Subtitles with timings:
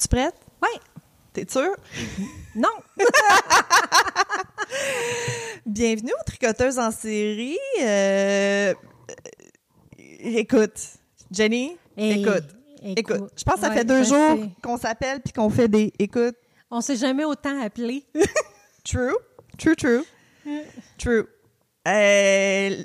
[0.00, 0.34] Es-tu prête?
[0.62, 0.80] Oui.
[1.34, 1.76] T'es sûre?
[2.54, 2.70] Non.
[5.66, 7.58] Bienvenue aux Tricoteuses en série.
[7.82, 8.72] Euh,
[9.98, 10.72] écoute,
[11.30, 12.44] Jenny, Hey, écoute,
[12.82, 13.30] écoute.
[13.36, 16.36] Je pense que ça Ouais, fait deux jours qu'on s'appelle puis qu'on fait des écoute.
[16.70, 18.06] On s'est jamais autant appelé.
[18.84, 19.12] True,
[19.58, 20.02] true, true,
[20.96, 21.26] true.
[21.86, 22.84] Euh,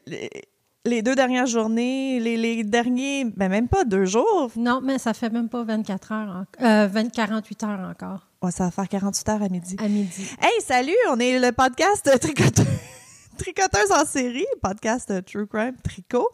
[0.85, 4.51] les- deux dernières journées, les, les derniers, ben même pas deux jours.
[4.55, 8.51] non, mais ça fait même pas 24 heures, en- euh, 20, 48 heures encore, Ouais,
[8.51, 9.75] ça va faire 48 heures à midi.
[9.79, 10.27] à midi.
[10.41, 12.65] Hey, salut, on est le podcast Tricoteuse,
[13.37, 16.27] Tricoteuse en série, podcast True Crime Tricot.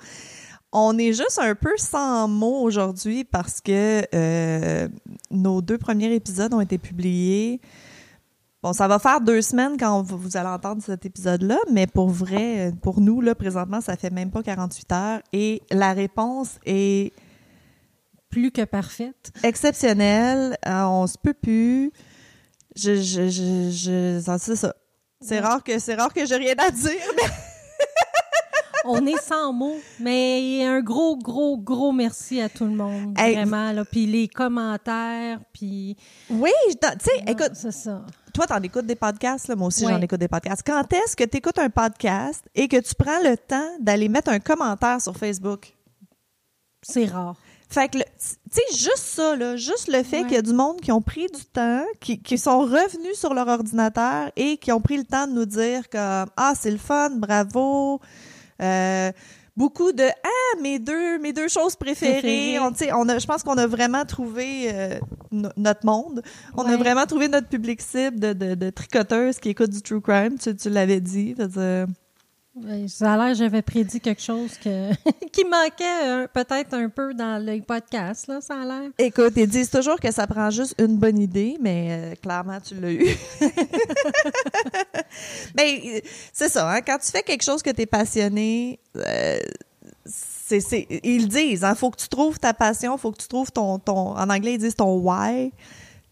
[0.73, 4.88] On est juste un peu sans mots aujourd'hui parce que euh,
[5.29, 7.59] nos deux premiers épisodes ont été publiés.
[8.63, 12.72] Bon, ça va faire deux semaines quand vous allez entendre cet épisode-là, mais pour vrai,
[12.83, 15.19] pour nous, là, présentement, ça fait même pas 48 heures.
[15.33, 17.11] Et la réponse est
[18.30, 19.31] Plus que parfaite.
[19.44, 20.58] exceptionnelle.
[20.67, 21.91] Euh, on se peut plus.
[22.75, 24.75] Je, je, je, je, ça, c'est ça.
[25.19, 25.39] C'est Ouais.
[25.41, 26.91] rare que c'est rare que j'ai rien à dire.
[27.17, 27.30] mais-
[28.86, 33.14] On est sans mots, mais un gros, gros, gros merci à tout le monde.
[33.17, 33.36] Hey.
[33.36, 33.86] Vraiment, là.
[33.86, 35.95] Puis les commentaires, puis...
[36.31, 36.49] Oui,
[36.81, 38.03] tu sais, écoute, C'est ça.
[38.33, 40.63] Toi, t'en écoutes des podcasts, là, moi aussi, j'en écoute des podcasts.
[40.65, 44.29] Quand est-ce que tu écoutes un podcast et que tu prends le temps d'aller mettre
[44.31, 45.73] un commentaire sur Facebook?
[46.81, 47.35] C'est rare.
[47.69, 48.03] Fait que, tu
[48.52, 50.23] sais, juste ça, là, juste le fait Ouais.
[50.23, 53.33] qu'il y a du monde qui ont pris du temps, qui, qui sont revenus sur
[53.33, 56.77] leur ordinateur et qui ont pris le temps de nous dire comme Ah, c'est le
[56.77, 58.02] fun, bravo.
[58.61, 59.11] Euh,
[59.55, 62.57] beaucoup de Ah, mes deux, mes deux choses préférées.
[62.59, 64.99] On, on a, je pense qu'on a vraiment trouvé euh,
[65.31, 66.21] no- notre monde.
[66.55, 70.02] On a vraiment trouvé notre public cible de, de, de tricoteuses qui écoutent du true
[70.02, 70.38] crime.
[70.39, 71.33] Tu, tu l'avais dit.
[71.33, 71.85] Dire,
[72.89, 74.57] Ça a l'air j'avais prédit quelque chose
[75.31, 78.92] qui manquait euh, peut-être un peu dans le podcast, là, ça a l'air.
[78.98, 82.76] Écoute, ils disent toujours que ça prend juste une bonne idée, mais euh, clairement, tu
[82.76, 83.08] l'as eu.
[85.55, 85.99] mais euh,
[86.33, 89.39] c'est ça, hein, quand tu fais quelque chose que tu es passionné, euh,
[91.03, 94.30] ils disent, il faut que tu trouves ta passion, faut que tu trouves ton en
[94.30, 95.53] anglais, ils disent ton why.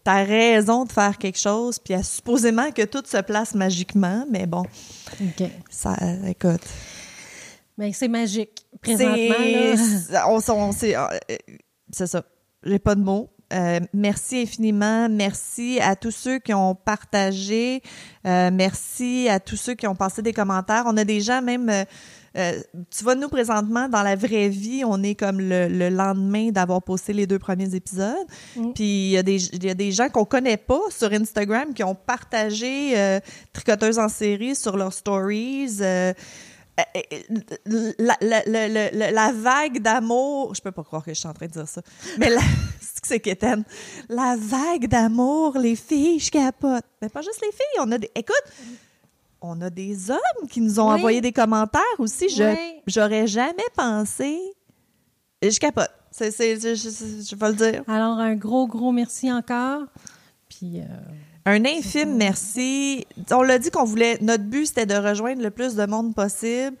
[0.02, 4.46] T'as raison de faire quelque chose, puis à- supposément que tout se place magiquement, mais
[4.46, 4.62] bon,
[5.20, 5.46] OK.
[5.68, 5.94] ça,
[6.26, 6.62] écoute.
[7.76, 8.66] Mais c'est magique.
[8.82, 9.16] Présentement,
[9.76, 11.06] C'est- on, on- c'est euh,
[11.92, 12.22] c'est ça.
[12.64, 13.30] J'ai pas de mots.
[13.52, 15.08] Euh, merci infiniment.
[15.08, 17.82] Merci à tous ceux qui ont partagé.
[18.26, 20.84] Euh, merci à tous ceux qui ont passé des commentaires.
[20.86, 21.68] On a des gens même.
[21.68, 21.84] euh,
[22.36, 22.60] euh,
[22.96, 26.80] tu vois, nous, présentement, dans la vraie vie, on est comme le, le lendemain d'avoir
[26.82, 28.14] posté les deux premiers épisodes.
[28.56, 28.72] Mm.
[28.72, 31.74] Puis il y, a des- il y a des gens qu'on connaît pas sur Instagram
[31.74, 33.18] qui ont partagé euh,
[33.52, 35.78] Tricoteuse en série sur leurs stories.
[35.80, 36.12] euh,
[36.96, 41.18] euh, la, la- la- la- la- la vague d'amour, je peux pas croire que je
[41.18, 41.82] suis en train de dire ça,
[42.18, 42.40] mais la,
[42.80, 43.64] c'est que c'est quétaine.
[44.08, 46.84] La vague d'amour, les filles, je capote.
[47.02, 48.42] Mais pas juste les filles, on a des, écoute,
[49.42, 50.94] on a des hommes qui nous ont Oui.
[50.98, 52.28] envoyé des commentaires aussi.
[52.28, 52.82] Je, Oui.
[52.86, 54.38] j'aurais jamais pensé.
[55.42, 55.90] Et je capote.
[56.10, 57.84] C'est, c'est, je, je- je vais le dire.
[57.88, 59.82] Alors, un gros, gros merci encore.
[60.48, 60.84] Puis, euh,
[61.46, 63.06] Un infime merci.
[63.30, 64.18] On l'a dit qu'on voulait.
[64.20, 66.76] Notre but, c'était de rejoindre le plus de monde possible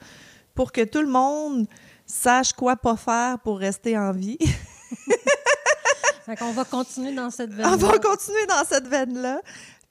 [0.54, 1.66] pour que tout le monde
[2.04, 4.36] sache quoi pas faire pour rester en vie.
[6.26, 7.66] fait qu'on va continuer dans cette veine.
[7.66, 9.40] On va continuer dans cette veine-là.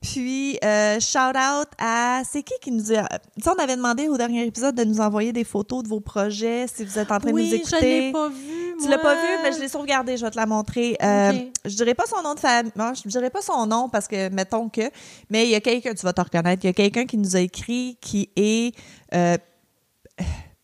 [0.01, 2.21] Puis, euh, shout out à.
[2.29, 3.03] C'est qui qui nous a.
[3.35, 5.99] Tu sais, on avait demandé au dernier épisode de nous envoyer des photos de vos
[5.99, 7.77] projets si vous êtes en train de nous écouter.
[7.81, 8.75] je l'ai pas vu.
[8.81, 10.95] Tu l'as pas vu, mais je l'ai sauvegardé, je vais te la montrer.
[11.03, 11.47] Euh, Ok.
[11.65, 14.29] Je dirais pas son nom de famille, non, je dirais pas son nom parce que,
[14.29, 14.89] mettons que,
[15.29, 17.35] mais il y a quelqu'un, tu vas te reconnaître, il y a quelqu'un qui nous
[17.35, 18.73] a écrit qui est
[19.13, 19.37] euh,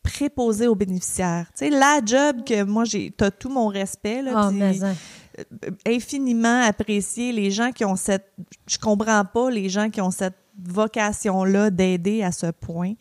[0.01, 1.47] préposé aux bénéficiaires.
[1.57, 4.31] Tu sais, la job que moi, j'ai, t'as tout mon respect, là,
[4.83, 4.95] hein.
[5.85, 8.31] Infiniment apprécié les gens qui ont cette,
[8.67, 12.93] je comprends pas les gens qui ont cette vocation-là d'aider à ce point.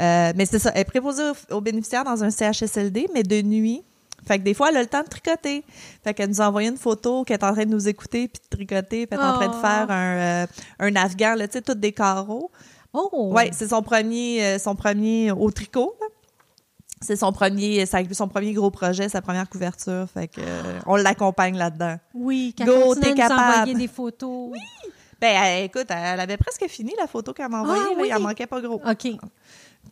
[0.00, 3.42] Euh, mais c'est ça, elle est préposée aux, aux bénéficiaires dans un CHSLD, mais de
[3.42, 3.82] nuit.
[4.26, 5.64] Fait que des fois, elle a le temps de tricoter.
[6.02, 8.40] Fait qu'elle nous a envoyé une photo qu'elle est en train de nous écouter puis
[8.42, 9.60] de tricoter, puis elle est en train de Oh.
[9.60, 10.46] faire un, euh,
[10.78, 12.50] un afghan, là, tu sais, tout des carreaux.
[12.94, 13.30] Oh!
[13.34, 15.94] Ouais, c'est son premier, euh, son premier au tricot.
[16.00, 16.06] là.
[17.00, 20.06] C'est son premier, son premier gros projet, sa première couverture.
[20.12, 21.96] Fait que euh, on l'accompagne là-dedans.
[22.14, 23.74] Oui, qu'elle Go, continue t'es capable.
[23.74, 24.50] des photos.
[24.52, 24.58] Oui.
[25.20, 27.82] Ben, elle- écoute, elle avait presque fini la photo qu'elle m'a envoyée.
[27.86, 28.14] Ah, oui.
[28.14, 28.80] En manquait pas gros.
[28.84, 29.08] OK.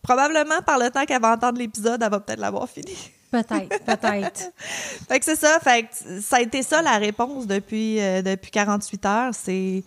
[0.02, 2.96] Probablement, par le temps qu'elle va entendre l'épisode, elle va peut-être l'avoir fini.
[3.31, 4.52] Peut-être, peut-être.
[5.08, 5.58] fait que c'est ça.
[5.60, 9.34] Fait que ça a été ça la réponse depuis, euh, depuis 48 heures.
[9.34, 9.84] C'est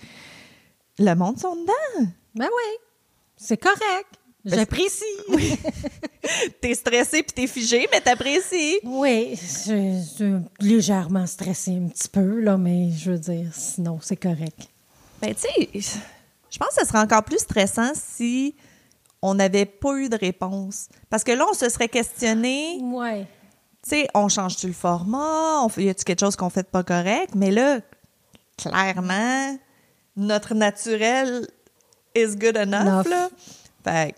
[0.98, 2.10] le monde sont dedans.
[2.36, 2.78] Ben oui,
[3.38, 4.08] c'est correct.
[4.46, 5.04] J'apprécie.
[6.62, 8.80] T'es stressé puis t'es figé, mais t'apprécies.
[8.84, 14.16] Oui, je, je- légèrement stressée un petit peu, là, mais je veux dire, sinon, c'est
[14.16, 14.68] correct.
[15.22, 15.70] Ben, tu sais,
[16.50, 18.56] je pense que ce serait encore plus stressant si
[19.22, 20.90] on n'avait pas eu de réponse.
[21.10, 23.28] Parce que là, on se serait questionné, Ouais.
[23.84, 25.62] tu sais, on change-tu le format?
[25.64, 27.34] On fait, y a-tu quelque chose qu'on fait de pas correct?
[27.36, 27.80] Mais là,
[28.58, 29.58] clairement,
[30.16, 31.48] notre naturel
[32.16, 33.08] is good enough, Enough.
[33.10, 33.30] là.
[33.84, 34.16] Fait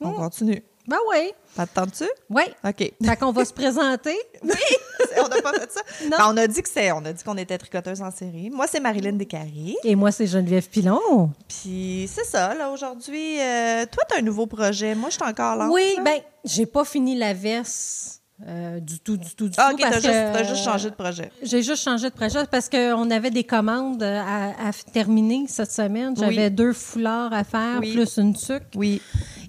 [0.00, 0.62] on continue.
[0.88, 1.32] Ben oui.
[1.54, 2.04] T'attends-tu?
[2.30, 2.44] Oui.
[2.64, 2.78] OK.
[2.78, 4.16] Fait qu'on va se présenter.
[4.42, 5.82] on n'a pas fait ça.
[6.04, 6.16] Non.
[6.16, 8.48] Ben, on a dit que c'est, on a dit qu'on était tricoteuse en série.
[8.48, 9.76] Moi, c'est Marilyn Descaries.
[9.84, 11.30] Et moi, c'est Geneviève Pilon.
[11.46, 13.38] Puis c'est ça, là, aujourd'hui.
[13.38, 14.94] euh, toi, t'as un nouveau projet.
[14.94, 15.68] Moi, je suis encore là.
[15.70, 19.74] Oui, ben, j'ai pas fini la veste euh, du tout, du tout, du Ah, tout.
[19.74, 20.00] OK, t'as
[20.38, 21.32] juste, juste changé de projet.
[21.42, 26.14] J'ai juste changé de projet parce qu'on avait des commandes à, à terminer cette semaine.
[26.16, 26.20] Oui.
[26.20, 27.92] J'avais deux foulards à faire, Oui.
[27.94, 28.62] plus une tuque.
[28.76, 29.02] Oui.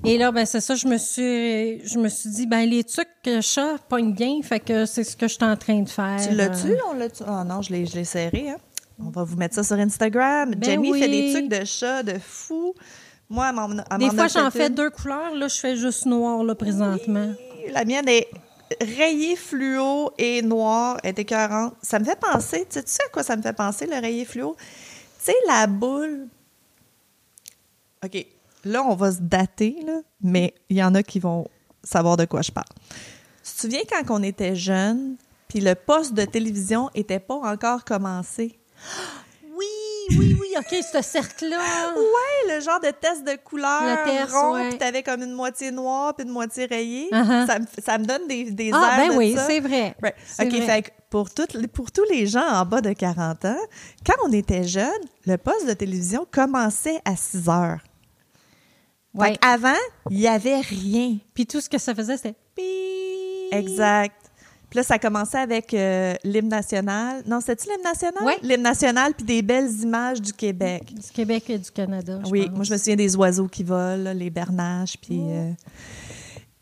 [0.05, 3.07] Et là, ben c'est ça, je me suis je me suis dit, ben les tuques
[3.23, 6.17] que chat pognent bien, fait que c'est ce que je suis en train de faire.
[6.27, 6.71] Tu l'as-tu?
[6.71, 7.23] Euh, On l'a-tu?
[7.27, 8.49] Ah non, je l'ai, serré.
[8.49, 8.57] Hein?
[8.97, 10.55] On va vous mettre ça sur Instagram.
[10.55, 10.99] Ben Jamie oui.
[10.99, 12.73] fait des trucs de chat, de fou.
[13.29, 15.35] Moi, m'en, elle Des fois, j'en fais deux couleurs.
[15.35, 17.33] Là, je fais juste noir, là, présentement.
[17.73, 18.27] La mienne est
[18.81, 20.39] rayée fluo et.
[20.39, 21.75] Elle est écœurante.
[21.81, 24.55] Ça me fait penser, tu sais, à quoi ça me fait penser, le rayé fluo?
[25.19, 26.27] Tu sais, la boule.
[28.03, 28.25] OK.
[28.65, 29.77] Là, on va se dater,
[30.21, 31.47] mais il y en a qui vont
[31.83, 32.67] savoir de quoi je parle.
[33.43, 35.15] Tu te souviens quand on était jeunes,
[35.47, 38.59] puis le poste de télévision était pas encore commencé?
[40.17, 40.47] Oui, oui.
[40.57, 41.57] OK, ce cercle-là.
[41.95, 44.69] Ouais, le genre de test de couleur Le test, rond, ouais.
[44.69, 47.07] puis t'avais comme une moitié noire puis une moitié rayée.
[47.11, 47.45] Uh-huh.
[47.47, 49.95] ça, me, ça me donne des, des Ah, airs ben de oui, c'est vrai.
[50.01, 50.15] Right.
[50.41, 50.61] OK, vrai.
[50.65, 51.29] fait que pour,
[51.73, 53.57] pour tous les gens en bas de 40 ans,
[54.05, 54.89] quand on était jeunes,
[55.25, 57.79] le poste de télévision commençait à 6 heures.
[59.13, 59.31] Ouais.
[59.33, 59.73] Fait avant,
[60.09, 61.17] il n'y avait rien.
[61.33, 62.35] Puis tout ce que ça faisait, c'était.
[63.51, 64.28] Exact.
[64.69, 67.23] Puis là, ça commençait avec euh, l'hymne national.
[67.25, 68.23] Non, c'était-tu l'hymne national?
[68.23, 68.37] Ouais.
[68.43, 70.93] L'hymne national, puis des belles images du Québec.
[70.93, 72.19] Du Québec et du Canada.
[72.23, 72.55] je Oui, pense.
[72.55, 75.19] moi, je me souviens des oiseaux qui volent, là, les bernaches, puis...
[75.21, 75.51] euh,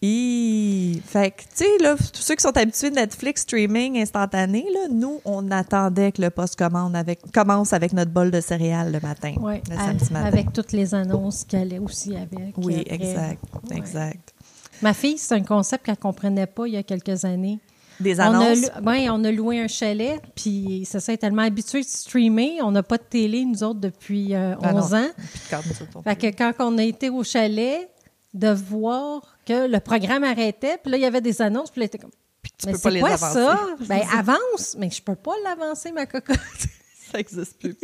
[0.01, 1.01] hi.
[1.05, 4.87] Fait que, tu sais, là, tous ceux qui sont habitués de Netflix streaming instantané, là,
[4.91, 8.99] nous, on attendait que le poste commande avec, commence avec notre bol de céréales le
[8.99, 10.25] matin, Ouais, le samedi matin.
[10.27, 12.53] avec toutes les annonces qui allaient aussi avec.
[12.57, 12.95] Oui, après.
[12.95, 13.77] exact, Ouais.
[13.77, 14.33] exact.
[14.81, 17.59] Ma fille, c'est un concept qu'elle ne comprenait pas il y a quelques années.
[17.99, 18.61] Des On a, annonces.
[18.61, 22.59] lou- ouais, on a loué un chalet, puis ça, elle est tellement habituée de streamer.
[22.61, 24.83] On n'a pas de télé, nous autres, depuis euh, Ah non.
[24.83, 25.07] 11 ans.
[25.17, 25.61] Puis quand
[25.95, 27.89] on Fait que quand on a été au chalet,
[28.33, 31.85] de voir que le programme arrêtait, puis là, il y avait des annonces, puis là,
[31.85, 32.11] était comme
[32.43, 33.33] tu Mais peux pas c'est les quoi avancer.
[33.33, 33.59] ça?
[33.87, 36.37] Ben, avance, mais je peux pas l'avancer, ma cocotte.
[37.11, 37.75] ça existe plus.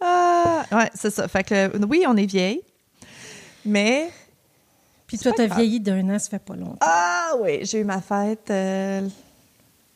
[0.00, 1.26] Ah, ouais, c'est ça.
[1.28, 2.62] Fait que, oui, on est vieille,
[3.64, 4.10] mais...
[5.06, 6.76] Puis toi, t'as vieilli d'un an, ça fait pas longtemps.
[6.80, 8.50] Ah oui, j'ai eu ma fête.
[8.50, 9.08] euh,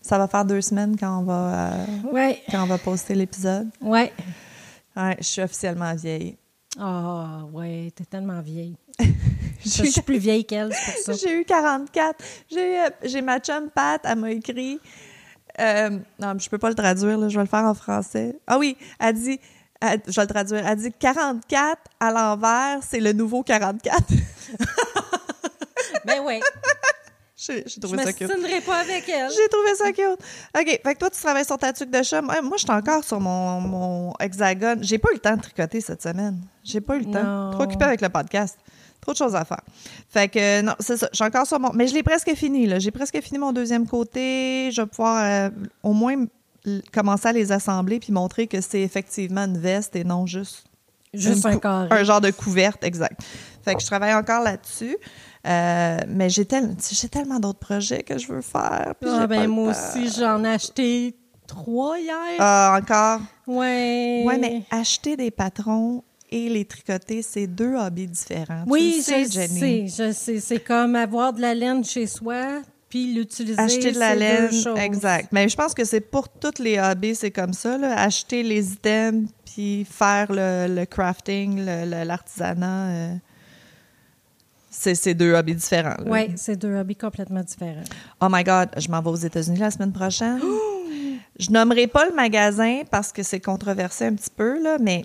[0.03, 3.69] ça va faire deux semaines quand on va, euh, Ouais, quand on va poster l'épisode.
[3.81, 4.13] ouais.
[4.95, 6.37] Ouais, je suis officiellement vieille.
[6.79, 8.77] Ah, ouais, t'es tellement vieille.
[9.65, 11.27] Je J'ai suis plus vieille qu'elle, c'est pour ça.
[11.27, 12.17] j'ai eu 44.
[12.51, 14.81] J'ai euh, j'ai ma chum Pat, elle m'a écrit.
[15.61, 18.37] euh, non, mais je peux pas le traduire, là, je vais le faire en français.
[18.49, 19.39] Ah oui, elle dit.
[19.81, 20.67] elle- je vais le traduire.
[20.67, 24.03] Elle dit 44 à l'envers, c'est le nouveau 44.
[26.05, 26.41] Ben ouais,
[27.45, 28.29] J'ai j'ai je trouvé ça cute.
[28.29, 29.31] m'astinerai pas avec elle.
[29.31, 30.25] J'ai trouvé ça cute.
[30.57, 32.23] OK, fait que toi, tu travailles sur ta tuque de chat.
[32.23, 34.83] Moi, je suis encore sur mon, mon hexagone.
[34.83, 36.41] J'ai pas eu le temps de tricoter cette semaine.
[36.63, 37.25] J'ai pas eu le temps.
[37.25, 37.51] Non.
[37.53, 38.57] Trop occupée avec le podcast.
[39.01, 39.63] Trop de choses à faire.
[40.09, 41.09] Fait que, non, c'est ça.
[41.11, 41.73] Je suis encore sur mon...
[41.73, 42.79] Mais je l'ai presque fini, là.
[42.79, 44.71] J'ai presque fini mon deuxième côté.
[44.71, 45.51] Je vais pouvoir euh,
[45.83, 46.15] au moins
[46.93, 50.65] commencer à les assembler puis montrer que c'est effectivement une veste et non juste
[51.15, 51.59] Juste un
[51.91, 53.21] un genre de couverte, exact.
[53.63, 54.97] Fait que je travaille encore là-dessus.
[55.47, 58.95] Euh, mais j'ai tel- j'ai tellement d'autres projets que je veux faire.
[59.05, 61.17] Ah, ben le moi aussi, j'en ai acheté
[61.49, 62.15] trois hier.
[62.39, 63.21] Ah, encore?
[63.49, 64.23] ouais.
[64.25, 68.65] Ouais, mais acheter des patrons et les tricoter, c'est deux hobbies différents.
[68.67, 69.91] Tu Oui, le sais, je Jenny.
[69.91, 70.41] sais, je sais.
[70.41, 73.59] C'est comme avoir de la laine chez soi, puis l'utiliser.
[73.59, 75.29] Acheter de la laine, exact.
[75.33, 77.77] Mais je pense que c'est pour tous les hobbies, c'est comme ça.
[77.79, 77.99] Là.
[78.01, 83.15] Acheter les items, puis faire le, le crafting, le- le- l'artisanat, euh,
[84.83, 85.97] c'est c'est deux hobbies différents.
[86.07, 87.85] Oui, c'est deux hobbies complètement différents.
[88.21, 90.41] Oh my God, je m'en vais aux États-Unis la semaine prochaine.
[91.39, 95.05] je nommerai pas le magasin parce que c'est controversé un petit peu, là, mais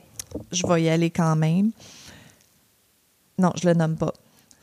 [0.51, 1.71] je vais y aller quand même.
[3.37, 4.13] Non, je le nomme pas.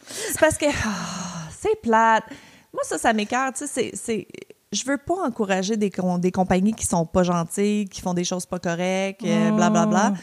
[0.07, 2.25] C'est parce que ah, c'est plate.
[2.73, 3.57] Moi, ça, ça m'écarte.
[3.57, 4.27] Tu sais, c'est- c'est-
[4.73, 8.45] je veux pas encourager des, des compagnies qui sont pas gentilles, qui font des choses
[8.47, 9.57] pas correctes, euh, Oh.
[9.57, 10.15] blablabla.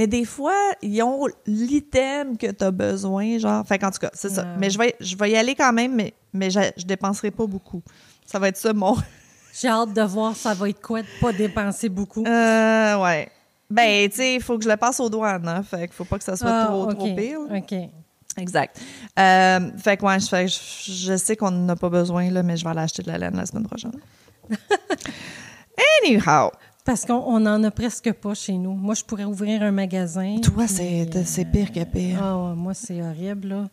[0.00, 3.66] Mais des fois, ils ont l'item que tu as besoin, genre.
[3.66, 4.44] Fait qu'en tout cas, c'est ça.
[4.44, 4.48] Ouais.
[4.58, 7.44] Mais je vais, je vais y aller quand même, mais, mais je, je dépenserai pas
[7.44, 7.82] beaucoup.
[8.24, 8.96] Ça va être ça, mon.
[9.60, 12.24] J'ai hâte de voir ça va être quoi de pas dépenser beaucoup.
[12.24, 13.28] Euh, ouais.
[13.68, 15.62] Ben, tu sais, il faut que je le passe aux douanes, hein.
[15.62, 17.40] Fait qu'il faut pas que ça soit Ah, trop, ok, trop pire.
[17.54, 17.74] OK.
[18.38, 18.80] Exact.
[19.18, 20.58] Euh, fait que, ouais, je, fais- je,
[21.12, 23.18] je sais qu'on n'en a pas besoin, là, mais je vais aller acheter de la
[23.18, 23.92] laine la semaine prochaine.
[26.02, 26.50] Anyhow.
[26.84, 28.72] Parce qu'on on en a presque pas chez nous.
[28.72, 30.36] Moi, je pourrais ouvrir un magasin.
[30.42, 32.18] Toi, c'est euh, pire que pire.
[32.22, 33.68] Ah, moi, c'est horrible, là.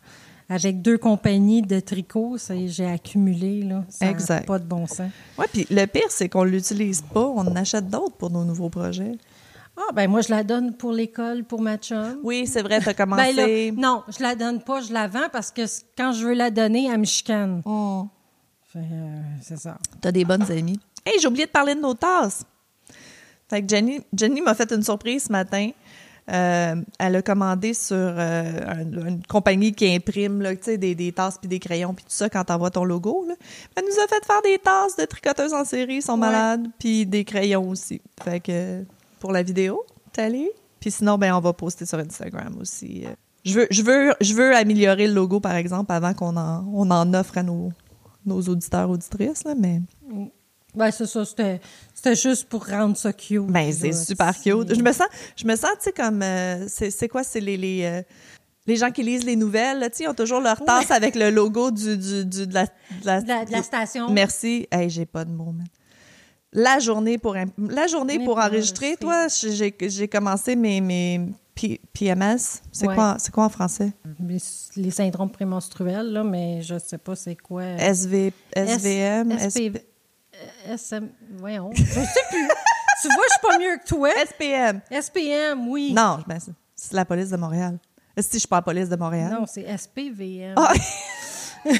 [0.50, 2.36] Avec deux compagnies de tricot,
[2.66, 3.84] j'ai accumulé, là.
[3.88, 4.46] Ça Exact.
[4.46, 5.10] pas de bon sens.
[5.38, 7.20] Ouais, puis le pire, c'est qu'on l'utilise pas.
[7.26, 9.12] On en achète d'autres pour nos nouveaux projets.
[9.76, 12.18] Ah, ben moi, je la donne pour l'école, pour ma chum.
[12.24, 13.70] Oui, c'est vrai, t'as Ben commencé.
[13.70, 15.62] là, non, je la donne pas, je la vends parce que
[15.96, 17.62] quand je veux la donner, elle me chicane.
[17.64, 18.06] Oh,
[18.74, 18.80] euh,
[19.40, 19.78] c'est ça.
[20.00, 20.80] t'as des bonnes amies.
[21.06, 22.44] Hey, j'ai oublié de parler de nos tasses.
[23.48, 25.70] Fait que Jenny, Jenny m'a fait une surprise ce matin.
[26.30, 30.94] Euh, elle a commandé sur euh, un- une compagnie qui imprime là, tu sais, des,
[30.94, 33.24] des tasses puis des crayons puis tout ça quand t'envoies ton logo.
[33.26, 33.34] Là.
[33.76, 36.18] Elle nous a fait faire des tasses de tricoteuses en série, ils sont Ouais.
[36.18, 38.02] malades, puis des crayons aussi.
[38.22, 38.84] Fait que
[39.20, 40.50] pour la vidéo, t'es allé?
[40.80, 43.06] Puis sinon, ben on va poster sur Instagram aussi.
[43.46, 46.90] Je veux, je veux, je veux améliorer le logo par exemple avant qu'on en, on
[46.90, 47.70] en offre à nos,
[48.26, 49.80] nos auditeurs auditrices là, mais
[50.78, 51.60] Ben, c'est ça, c'était,
[51.92, 53.46] c'était juste pour rendre ça cute.
[53.46, 54.74] Ben, c'est super cute.
[54.74, 57.56] Je me sens, je me sens, tu sais, comme, euh, c'est c'est quoi, c'est les,
[57.56, 58.02] les, euh,
[58.66, 61.30] les gens qui lisent les nouvelles, tu sais, ils ont toujours leur tasse avec le
[61.30, 62.70] logo du, du, du- de la, de
[63.04, 64.08] la, De la, de la station.
[64.10, 64.66] Merci.
[64.70, 65.66] Hey, j'ai pas de mots, man.
[66.52, 71.20] La journée pour, la journée pour enregistrer, toi, j'ai j'ai commencé mes, mes
[71.54, 72.62] P- PMS.
[72.72, 72.94] C'est Ouais.
[72.94, 73.92] quoi, c'est quoi en français?
[74.76, 77.64] Les, syndromes prémenstruels, là, mais je sais pas c'est quoi.
[77.64, 79.78] SV, SVM, SP euh,
[80.66, 82.48] SM, voyons, je sais plus.
[83.02, 84.10] tu vois, je suis pas mieux que toi.
[84.26, 84.80] SPM.
[84.90, 85.92] SPM, oui.
[85.92, 87.78] Non, ben, c'est- c'est la police de Montréal.
[88.18, 89.30] Si je suis pas la police de Montréal?
[89.32, 90.54] Non, c'est SPVM.
[90.56, 90.72] Ah!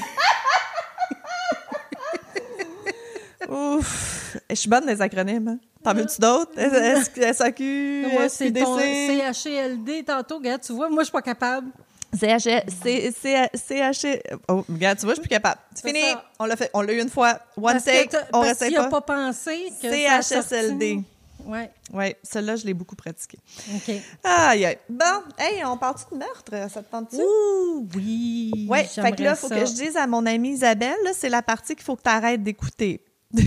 [3.49, 4.37] Ouf!
[4.49, 5.47] Je suis bonne des acronymes.
[5.47, 5.59] Hein?
[5.83, 6.51] T'en veux-tu d'autres?
[7.33, 11.69] SAQ, Moi, c'est ton SQDC, CHLD tantôt, regarde, tu vois, moi, je suis pas capable.
[12.17, 12.43] CH,
[12.83, 14.05] C- C- CH...
[14.47, 15.59] Oh, regarde, tu vois, je suis plus capable.
[15.75, 16.01] C'est fini!
[16.01, 16.23] ça.
[16.39, 16.69] On l'a fait.
[16.73, 17.39] On l'a eu une fois.
[17.55, 18.89] One Parce take, on parce qu'il pas.
[18.89, 20.93] pas pensé que CHSLD.
[20.95, 21.03] sorti.
[21.45, 23.39] Ouais, Oui, celle-là, je l'ai beaucoup pratiquée.
[23.75, 23.95] OK.
[24.23, 24.77] Aïe, aïe.
[24.89, 25.05] Bon,
[25.37, 26.51] hey, on parle-tu de meurtre?
[26.69, 27.15] Ça te tente-tu?
[27.17, 28.67] Ouh, oui.
[28.69, 29.55] Oui, fait que là, il faut ça.
[29.59, 32.43] que je dise à mon amie Isabelle, c'est la partie qu'il faut que tu arrêtes
[32.43, 33.03] d'écouter.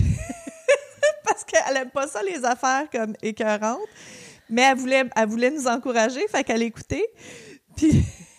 [1.25, 3.79] Parce qu'elle aime pas ça, les affaires comme écœurantes.
[4.49, 7.05] Mais elle voulait, elle voulait nous encourager, fait qu'elle écoutait.
[7.77, 8.03] Puis,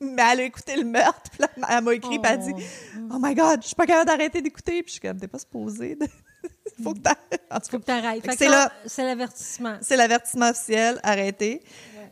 [0.00, 2.54] mais elle a écouté le meurtre, puis là, elle m'a écrit, puis elle a dit
[3.12, 4.82] Oh my God, je suis pas capable d'arrêter d'écouter.
[4.82, 5.94] Puis je suis comme, t'es pas supposée.
[5.96, 6.06] de-
[6.82, 7.42] faut que t'arrêtes.
[7.50, 8.32] En tout Faut cas, que que
[8.88, 9.76] c'est l'avertissement.
[9.82, 11.62] c'est l'avertissement officiel, arrêtez.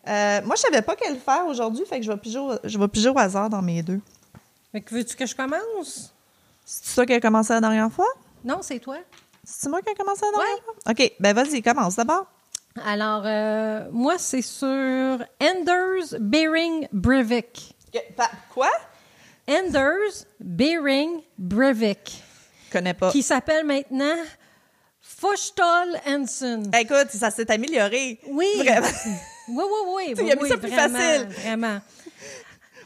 [0.07, 2.79] Euh, moi, je savais pas quel faire aujourd'hui, fait que je vais piger au, je
[2.79, 4.01] vais piger au hasard dans mes deux.
[4.73, 6.13] Fait que veux-tu que je commence?
[6.65, 8.09] C'est ça qui a commencé la dernière fois?
[8.45, 8.99] Non, c'est toi.
[9.45, 10.75] C'est moi qui a commencé la dernière fois?
[10.91, 12.27] OK, ben vas-y, commence d'abord.
[12.85, 14.67] Alors, euh, moi, c'est sur
[15.43, 17.75] Anders Bering Breivik.
[18.53, 18.71] Quoi?
[19.49, 22.23] Anders Bering Breivik,
[22.67, 23.11] Je connais pas.
[23.11, 24.15] qui s'appelle maintenant
[25.01, 26.71] Fushtal Hansen.
[26.79, 28.21] Écoute, ça s'est amélioré.
[28.29, 28.47] Oui.
[28.59, 28.87] Vraiment.
[29.51, 30.15] Oui, oui, oui.
[30.15, 31.27] Tu oui, as mis oui, ça plus vraiment, facile.
[31.29, 31.81] Vraiment.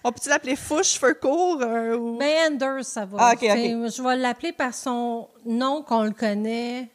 [0.05, 0.55] On peut-tu l'appeler
[0.85, 1.61] cheveux courts?
[1.61, 2.19] euh, ou...
[2.19, 3.17] Ben, Anders, ça va.
[3.21, 3.49] Ah, ok, ok.
[3.53, 6.89] C'est- Je vais l'appeler par son nom qu'on le connaît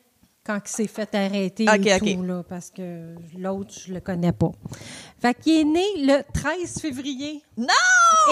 [0.47, 4.31] quand il s'est fait arrêter Ok, et tout, là, parce que l'autre, je le connais
[4.31, 4.51] pas.
[5.21, 7.43] Fait qu'il est né le 13 février.
[7.57, 7.67] Non!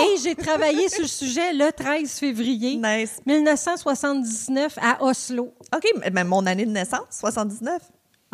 [0.01, 3.19] Et j'ai travaillé sur le sujet le 13 février Nice.
[3.25, 5.53] 1979 à Oslo.
[5.75, 7.81] OK, mais mon année de naissance, 79.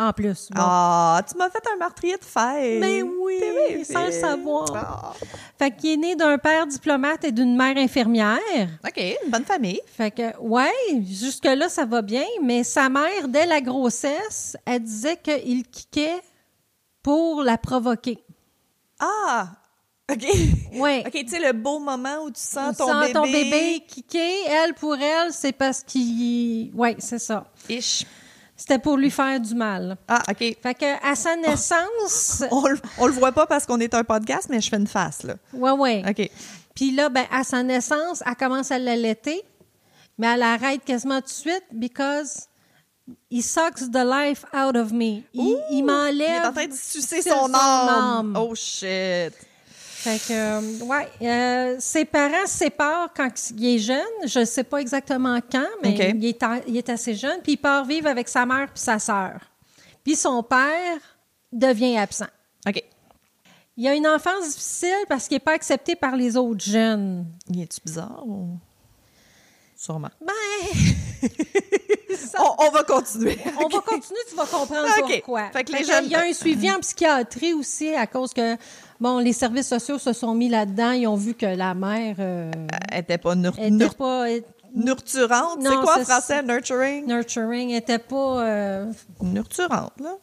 [0.01, 0.49] En plus.
[0.55, 2.79] Ah, tu m'as fait un meurtrier de fête.
[2.79, 4.65] Mais oui, sans le savoir.
[4.75, 5.13] Ah.
[5.59, 8.39] Fait qu'il est né d'un père diplomate et d'une mère infirmière.
[8.83, 9.79] OK, une bonne famille.
[9.85, 10.71] Fait que, ouais,
[11.07, 16.21] jusque-là, ça va bien, mais sa mère, dès la grossesse, elle disait qu'il kickait
[17.03, 18.23] pour la provoquer.
[18.99, 19.49] Ah!
[20.11, 20.25] OK.
[20.73, 21.03] Ouais.
[21.05, 23.13] OK, tu sais, le beau moment où tu sens ton Sans bébé.
[23.13, 26.71] ton bébé kicker, elle, pour elle, c'est parce qu'il...
[26.73, 27.45] Ouais, c'est ça.
[28.61, 29.97] C'était pour lui faire du mal.
[30.07, 30.37] Ah, OK.
[30.37, 32.43] Fait que, à sa naissance...
[32.51, 34.85] On, le- on le voit pas parce qu'on est un podcast, mais je fais une
[34.85, 35.33] face, là.
[35.51, 36.03] Ouais, ouais.
[36.07, 36.29] OK.
[36.75, 39.41] Puis là, ben, à sa naissance, elle commence à l'allaiter,
[40.19, 42.47] mais elle arrête quasiment tout de suite because
[43.31, 45.23] he sucks the life out of me.
[45.33, 46.45] Il, il Il est m'enlève.
[46.45, 47.89] en train de sucer son, son âme.
[47.89, 48.37] âme.
[48.39, 49.33] Oh, shit.
[50.03, 53.99] Fait que, euh, ouais, euh, ses parents se séparent quand il est jeune.
[54.25, 57.39] Je ne sais pas exactement quand, mais il, est il est assez jeune.
[57.43, 59.39] Puis il part vivre avec sa mère puis sa sœur.
[60.03, 60.97] Puis son père
[61.51, 62.25] devient absent.
[62.67, 62.81] OK.
[63.77, 67.27] Il a une enfance difficile parce qu'il n'est pas accepté par les autres jeunes.
[67.49, 68.57] Il est-tu bizarre ou...
[69.75, 70.09] Sûrement.
[70.19, 71.29] Ben,
[72.39, 73.37] On, on va continuer.
[73.59, 75.49] on va continuer, tu vas comprendre pourquoi.
[75.51, 78.33] Fait que les Fait jeunes- Il y a un suivi en psychiatrie aussi à cause
[78.33, 78.55] que,
[79.01, 80.91] bon, les services sociaux se sont mis là-dedans.
[80.91, 82.49] Ils ont vu que la mère euh,
[82.95, 84.39] était pas nur- était nur- pas euh,
[84.73, 85.59] nurturante.
[85.61, 87.05] C'est quoi en français, nurturing?
[87.05, 88.41] nurturing, était pas...
[88.45, 88.91] euh,
[89.21, 90.15] Nurturante, là.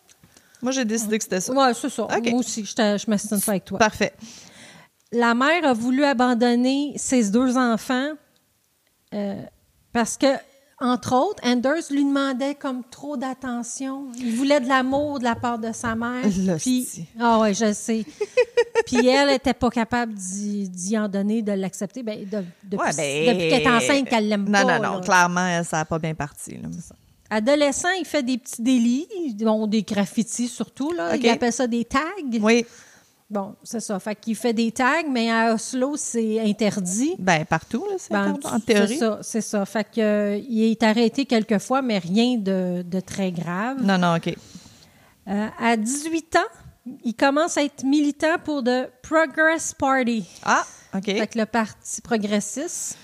[0.62, 1.52] Moi, j'ai décidé que c'était ça.
[1.52, 2.06] Ouais, c'est ça.
[2.08, 3.78] Moi aussi, je je pas avec toi.
[3.78, 4.12] Parfait.
[5.12, 8.11] La mère a voulu abandonner ses deux enfants
[9.14, 9.42] euh,
[9.92, 10.26] parce que,
[10.80, 14.06] entre autres, Anders lui demandait comme trop d'attention.
[14.16, 16.25] Il voulait de l'amour de la part de sa mère.
[16.58, 18.04] Puis, ah ouais, je sais.
[18.87, 22.02] Puis elle était pas capable d'y en donner, de l'accepter.
[22.04, 24.78] Ben, de- depuis Ouais, ben, depuis qu'elle est enceinte, qu'elle l'aime non, pas.
[24.78, 25.00] Non, non, là.
[25.00, 26.52] Clairement, ça n'a pas bien parti.
[26.52, 26.68] là.
[27.30, 29.06] Adolescent, il fait des petits délits,
[29.40, 30.92] bon, des graffitis surtout.
[30.92, 31.16] Là.
[31.16, 31.99] Il appelle ça des tags.
[32.40, 32.64] Oui.
[33.30, 33.99] Bon, c'est ça.
[34.00, 37.14] Fait qu'il fait des tags, mais à Oslo, c'est interdit.
[37.18, 38.88] Ben, partout, là, c'est Ben, en théorie.
[38.94, 39.66] C'est ça, c'est ça.
[39.66, 43.82] Fait que, euh, il est arrêté quelques fois, mais rien de, de très grave.
[43.82, 44.35] Non, non, OK.
[45.28, 51.04] Euh, à 18 ans, il commence à être militant pour le Progress Party, Ah, OK.
[51.04, 52.97] fait que le parti progressiste,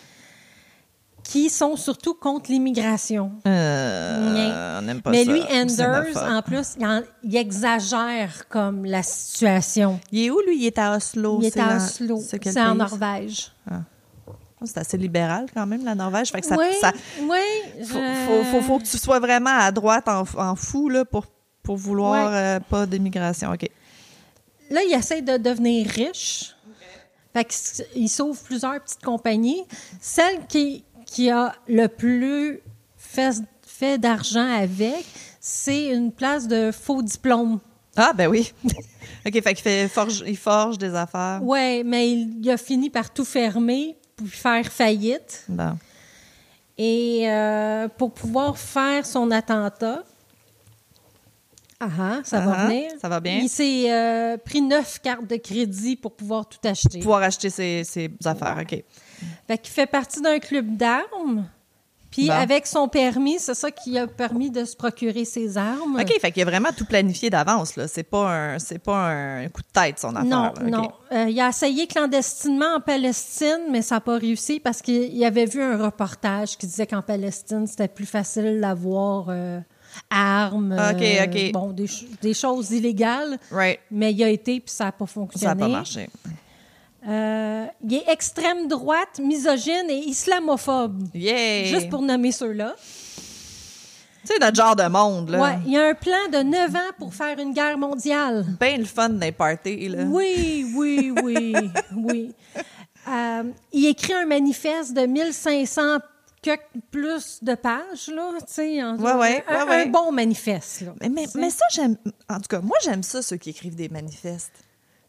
[1.25, 3.33] qui sont surtout contre l'immigration.
[3.47, 5.33] Euh, on n'aime pas mais ça.
[5.33, 9.99] lui, C'est Anders, en plus, il, en- il exagère comme la situation.
[10.12, 10.59] Il est où, lui?
[10.59, 11.38] Il est à Oslo.
[11.40, 12.21] Il est à Oslo.
[12.21, 12.75] C'est en pays, ça?
[12.75, 13.50] Norvège.
[14.66, 16.31] C'est assez libéral, quand même, la Norvège.
[16.31, 17.85] Fait que ça, oui, ça- oui.
[17.85, 21.04] faut, je- faut, faut, faut que tu sois vraiment à droite en, en fou, là,
[21.04, 21.26] pour,
[21.62, 23.52] pour vouloir euh, pas d'immigration.
[23.52, 23.69] OK.
[24.71, 26.54] Là, il essaie de devenir riche.
[27.35, 29.64] Fait qu'il sauve plusieurs petites compagnies.
[30.00, 32.61] Celle qui, qui a le plus
[32.97, 35.05] fait, fait d'argent avec,
[35.41, 37.61] c'est une place de faux diplôme.
[37.97, 38.53] Ah, ben oui.
[39.27, 41.41] OK, fait qu'il fait forge, il forge des affaires.
[41.43, 45.45] Oui, mais il, il a fini par tout fermer pour faire faillite.
[45.49, 45.77] Bon.
[46.77, 50.03] Et euh, pour pouvoir faire son attentat,
[51.81, 52.90] ah, ah, ça va Ah, venir.
[53.01, 53.38] ça va bien.
[53.43, 56.99] Il s'est euh, pris neuf cartes de crédit pour pouvoir tout acheter.
[57.01, 58.83] Pouvoir acheter ses, ses affaires, OK.
[59.47, 61.47] Fait qu'il fait partie d'un club d'armes.
[62.11, 62.33] Puis Bon.
[62.35, 65.99] avec son permis, c'est ça qui a permis de se procurer ses armes.
[66.01, 67.89] OK, fait qu'il a vraiment tout planifié d'avance, là.
[67.89, 70.25] C'est pas un, c'est pas un coup de tête, son affaire.
[70.25, 70.93] Non, non.
[71.11, 75.47] Euh, il a essayé clandestinement en Palestine, mais ça n'a pas réussi parce qu'il avait
[75.47, 79.59] vu un reportage qui disait qu'en Palestine, c'était plus facile d'avoir euh,
[80.09, 80.73] armes.
[80.73, 81.51] OK, euh.
[81.53, 81.87] Bon, des,
[82.23, 83.81] des choses illégales, Right.
[83.91, 85.47] mais il a été puis ça n'a pas Ça fonctionné.
[85.55, 86.09] n'a pas marché.
[87.07, 91.05] Euh, il est extrême droite, misogyne et islamophobe.
[91.14, 91.64] Yeah!
[91.67, 92.75] Juste pour nommer ceux-là.
[94.27, 95.38] Tu sais, notre genre de monde, là.
[95.43, 98.47] Ouais, il y a un plan de 9 ans pour faire une guerre mondiale.
[98.59, 100.05] Ben le fun des parties, là.
[100.05, 101.55] Oui, oui, oui,
[101.95, 102.33] oui.
[103.07, 105.99] Euh, il écrit un manifeste de 1500
[106.40, 108.83] quelques plus de pages, là, tu sais.
[108.83, 109.83] en- Ouais, ouais, un, ouais, ouais.
[109.83, 110.95] un bon manifeste, là.
[111.03, 111.97] Mais, mais, mais ça, j'aime.
[112.31, 114.53] En tout cas, moi, j'aime ça, ceux qui écrivent des manifestes.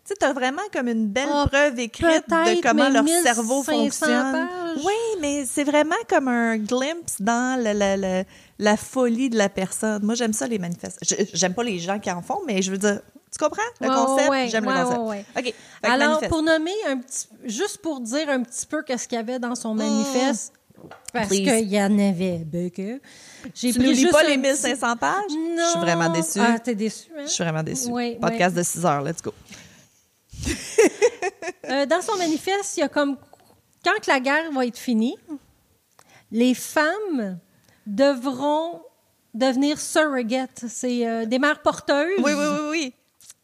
[0.05, 3.63] Tu sais, t'as vraiment comme une belle Ah, preuve écrite de comment leur 1500 cerveau
[3.63, 4.33] fonctionne.
[4.33, 4.83] pages.
[4.85, 8.23] Oui, mais c'est vraiment comme un glimpse dans le- le- le-
[8.59, 10.03] la folie de la personne.
[10.03, 10.99] Moi, j'aime ça, les manifestes.
[11.01, 12.99] Je- J'aime pas les gens qui en font, mais je veux dire,
[13.31, 14.29] tu comprends le Ouais, concept?
[14.29, 15.25] ouais, j'aime ouais, le concept.
[15.39, 15.53] OK.
[15.81, 16.29] Alors, manifeste.
[16.31, 17.27] pour nommer un petit...
[17.45, 20.53] Juste pour dire un petit peu qu'est-ce qu'il y avait dans son manifeste,
[21.13, 21.29] parce Mm.
[21.29, 21.43] Please.
[21.61, 22.99] qu'il y en avait beaucoup.
[23.55, 25.13] J'ai Tu nous lis pas les petit- 1500 pages?
[25.31, 25.63] Non.
[25.65, 26.39] Je suis vraiment déçue.
[26.39, 27.23] Ah, t'es déçue, hein?
[27.25, 27.89] Je suis vraiment déçue.
[27.89, 29.33] Oui, Podcast de 6 heures, let's go.
[31.67, 33.17] Euh, dans son manifeste, il y a comme
[33.83, 35.15] quand que la guerre va être finie,
[36.31, 37.39] les femmes
[37.87, 38.81] devront
[39.33, 42.93] devenir surrogates, c'est euh, des mères porteuses, Oui, oui, oui,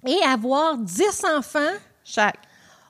[0.06, 0.12] oui.
[0.12, 1.04] et avoir 10
[1.36, 2.38] enfants Chaque.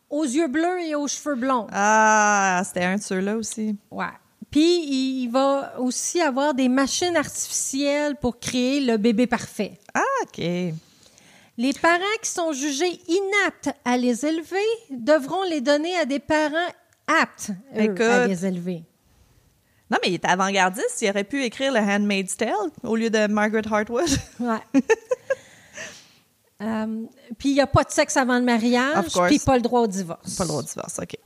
[0.10, 1.68] aux yeux bleus et aux cheveux blonds.
[1.72, 3.78] Ah, c'était un de ceux-là aussi.
[3.90, 4.06] Ouais.
[4.50, 4.84] Puis
[5.24, 9.80] il va aussi avoir des machines artificielles pour créer le bébé parfait.
[9.94, 10.44] Ah, OK.
[11.62, 14.58] Les parents qui sont jugés inaptes à les élever
[14.90, 16.58] devront les donner à des parents
[17.06, 18.02] aptes eux, Écoute.
[18.02, 18.84] à les élever.
[19.92, 21.00] Non, mais il était avant-gardiste.
[21.04, 24.10] Il aurait pu écrire le Handmaid's Tale au lieu de Margaret Hartwood.
[24.40, 24.58] Ouais.
[26.64, 27.06] Euh,
[27.40, 29.88] puis il n'y a pas de sexe avant le mariage, puis pas le droit au
[29.88, 30.36] divorce.
[30.36, 31.18] Pas le droit de divorce, OK.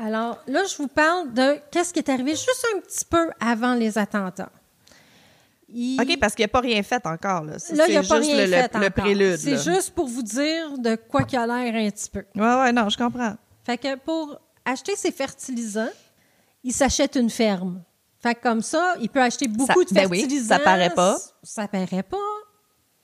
[0.00, 3.74] Alors là, je vous parle de qu'est-ce qui est arrivé juste un petit peu avant
[3.74, 4.52] les attentats.
[5.70, 7.44] Il- OK, parce qu'il n'a pas rien fait encore.
[7.44, 9.04] Là, Ça, là, il n'y a c'est pas rien le, fait le, le encore.
[9.04, 9.36] prélude.
[9.36, 12.24] C'est juste pour vous dire de quoi qu'il a l'air un petit peu.
[12.34, 13.34] Ouais, ouais, non, je comprends.
[13.64, 15.90] Fait que pour acheter ses fertilisants,
[16.64, 17.82] il s'achète une ferme.
[18.20, 20.48] Fait que comme ça, il peut acheter beaucoup Ça- de ben oui, fertilisants.
[20.56, 21.18] ça paraît pas.
[21.42, 22.16] Ça paraît pas.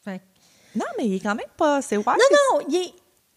[0.05, 1.83] Fait que- Non, mais il est quand même pas.
[1.83, 1.97] C'est.
[1.97, 2.93] Non, non, il est,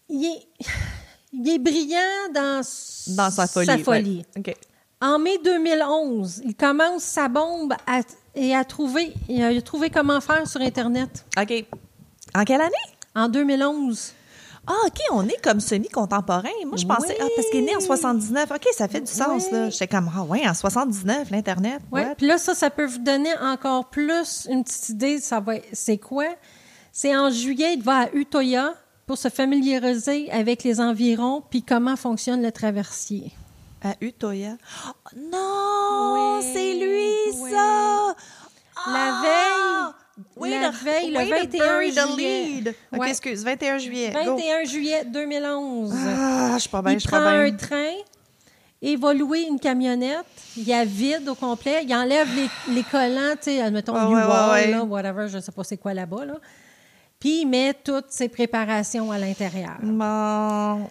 [0.08, 0.48] il est,
[1.32, 2.62] il est brillant dans,
[3.14, 3.66] Dans sa folie.
[3.66, 4.24] Sa folie.
[4.36, 4.56] ouais.
[5.00, 8.00] En mai 2011, il commence sa bombe à-
[8.34, 11.24] et a trouvé, il a trouvé comment faire sur Internet.
[11.40, 11.64] OK.
[12.34, 12.72] En quelle année?
[13.14, 14.12] En 2011.
[14.66, 16.48] Ah, OK, on est comme semi-contemporain.
[16.66, 17.22] Moi, je pensais, Oui.
[17.22, 18.50] ah, parce qu'il est né en 79.
[18.50, 19.52] OK, ça fait du sens, Oui.
[19.52, 19.70] là.
[19.70, 21.80] J'étais comme, ah, ouais, en 79, l'Internet.
[21.90, 22.16] What?
[22.16, 25.20] Puis là, ça, ça peut vous donner encore plus une petite idée.
[25.20, 26.26] Ça va, c'est quoi?
[26.92, 28.74] C'est en juillet, il va à Utoya
[29.06, 33.32] pour se familiariser avec les environs puis comment fonctionne le traversier.
[33.82, 34.56] À Utoya.
[34.86, 36.38] Oh, non!
[36.38, 37.50] Oui, C'est lui, oui.
[37.50, 38.14] ça!
[38.86, 39.22] La Ah!
[39.22, 42.44] veille, Oui, la le- veille, le oui, 21 bury the juillet.
[42.46, 42.74] lead.
[42.92, 43.10] OK, Ouais.
[43.10, 44.10] excuse, 21 juillet.
[44.12, 44.34] go.
[44.36, 45.94] 21 juillet 2011.
[45.96, 47.56] Ah, je suis pas bien, je il suis prend pas un bien.
[47.56, 47.92] train
[48.82, 50.26] et va louer une camionnette.
[50.56, 51.84] Il y a vide au complet.
[51.84, 54.70] Il enlève les, les collants, tu sais, admettons, Ah, ouais, ouais, ouais.
[54.72, 56.24] là, whatever, je sais pas c'est quoi là-bas.
[56.24, 56.34] Là.
[57.20, 59.76] Puis il met toutes ses préparations à l'intérieur.
[59.82, 60.88] Bon,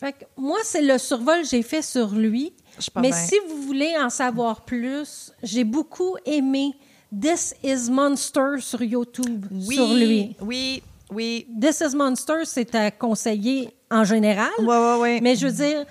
[0.00, 2.54] Fait que moi, c'est le survol que j'ai fait sur lui.
[2.96, 3.12] Mais bien.
[3.12, 6.74] si vous voulez en savoir plus, j'ai beaucoup aimé
[7.12, 10.36] This is Monster sur YouTube oui, sur lui.
[10.40, 10.82] Oui,
[11.12, 11.46] oui.
[11.60, 14.48] This is Monster, c'est à conseiller en général.
[14.60, 15.20] Ouais, ouais, ouais.
[15.20, 15.84] Mais je veux dire,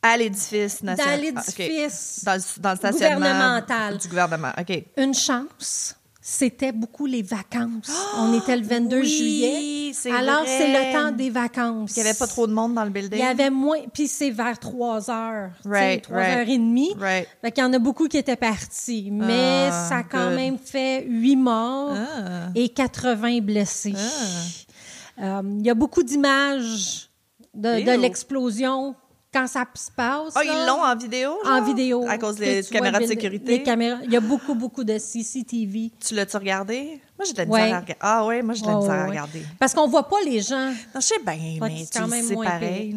[0.04, 1.22] À l'édifice dans national.
[1.22, 2.24] l'édifice.
[2.26, 2.32] Ah.
[2.32, 3.98] Dans, le- dans le stationnement Gouvernemental.
[3.98, 4.52] du gouvernement.
[4.60, 4.84] OK.
[4.98, 7.92] Une chance, c'était beaucoup les vacances.
[8.18, 9.92] On était le 22 oui, juillet.
[10.12, 11.96] Alors, c'est le temps des vacances.
[11.98, 13.20] Il n'y avait pas trop de monde dans le building.
[13.20, 13.78] Il y avait moins.
[13.94, 15.52] Puis c'est vers 3 heures.
[15.66, 16.38] Right, 3 right.
[16.38, 16.94] heures et demie.
[16.98, 17.28] Right.
[17.42, 19.10] Fait qu'il y en a beaucoup qui étaient partis.
[19.12, 20.36] Mais Ah, ça a quand good.
[20.36, 22.50] même fait 8 morts Ah.
[22.56, 23.94] et 80 blessés.
[23.96, 25.24] Ah.
[25.24, 27.10] Euh, Il y a beaucoup d'images
[27.54, 28.96] de, l'explosion
[29.34, 30.34] quand ça se passe.
[30.36, 30.52] Ah, là.
[30.54, 31.38] ils l'ont en vidéo?
[31.46, 32.06] En vidéo.
[32.08, 33.52] À cause des caméras de sécurité?
[33.60, 34.00] Les caméras.
[34.04, 35.92] Il y a beaucoup, beaucoup de CCTV.
[36.06, 37.02] Tu l'as-tu regardé?
[37.18, 37.62] Moi, j'ai de la Ouais.
[37.64, 37.96] misère à regarder.
[38.02, 39.10] Ah oui, moi, j'ai de la Oh, misère à ouais.
[39.10, 39.42] regarder.
[39.60, 40.68] Parce qu'on voit pas les gens.
[40.70, 42.96] Non, je sais bien, mais c'est pareil.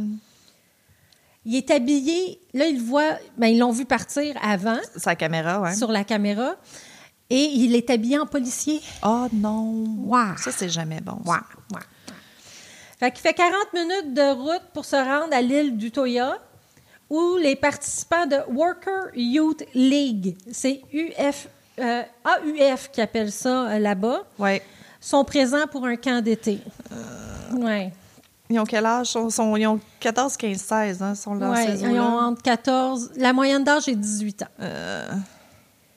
[1.46, 2.40] Il est habillé.
[2.54, 3.18] Là, ils le voient.
[3.36, 5.74] Ben, ils l'ont vu partir avant Sa caméra, ouais.
[5.74, 6.54] sur la caméra.
[7.30, 8.80] Et il est habillé en policier.
[9.04, 9.84] Oh non.
[10.04, 10.36] Wow.
[10.38, 11.18] Ça, c'est jamais bon.
[11.24, 11.30] ça.
[11.32, 11.38] Ouais,
[11.74, 11.82] ouais.
[12.98, 16.38] Fait qu'il fait 40 minutes de route pour se rendre à l'île d'Utoya,
[17.10, 21.48] où les participants de Worker Youth League, c'est UF,
[21.80, 24.62] euh, AUF qui appelle ça euh, là-bas, Ouais.
[25.00, 26.60] sont présents pour un camp d'été.
[26.92, 27.56] Euh.
[27.56, 27.92] Ouais.
[28.50, 29.08] Ils ont quel âge?
[29.08, 31.12] Ils, sont- sont- ils ont 14, 15, 16, hein?
[31.14, 33.10] Ils sont dans Ouais, ils ont entre 14.
[33.16, 34.46] La moyenne d'âge est 18 ans.
[34.60, 35.08] Euh,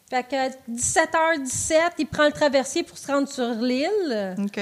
[0.09, 4.35] Fait que 17h17, il prend le traversier pour se rendre sur l'île.
[4.39, 4.59] OK.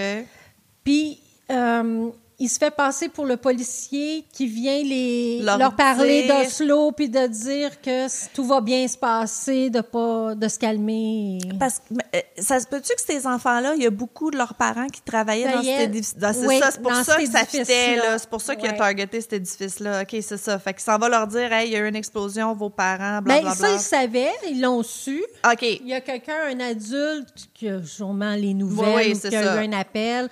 [0.83, 1.19] Puis,
[1.51, 6.91] euh, il se fait passer pour le policier qui vient les, Leur leur, parler d'Oslo
[6.91, 11.37] puis de dire que tout va bien se passer, de pas de se calmer.
[11.57, 14.53] Parce que euh, ça se peut-tu que ces enfants-là, il y a beaucoup de leurs
[14.55, 16.17] parents qui travaillaient dans cet Travaillaient- édifice.
[16.17, 18.11] dans- C'est oui, ça, c'est pour ça que ça fitait, édifice-là.
[18.11, 18.17] là.
[18.19, 18.77] C'est pour ça qu'il a Ouais.
[18.77, 20.01] targeté cet édifice-là.
[20.01, 20.59] OK, c'est ça.
[20.59, 23.21] Fait qu'il s'en va leur dire, hey, il y a eu une explosion, vos parents,
[23.21, 23.55] Ben, blablabla.
[23.55, 25.23] ça, ils savaient, ils l'ont su.
[25.49, 25.61] OK.
[25.61, 29.35] Il y a quelqu'un, un adulte, qui a sûrement les nouvelles, Oui, oui, ou qui
[29.35, 29.55] a ça.
[29.63, 30.29] eu un appel.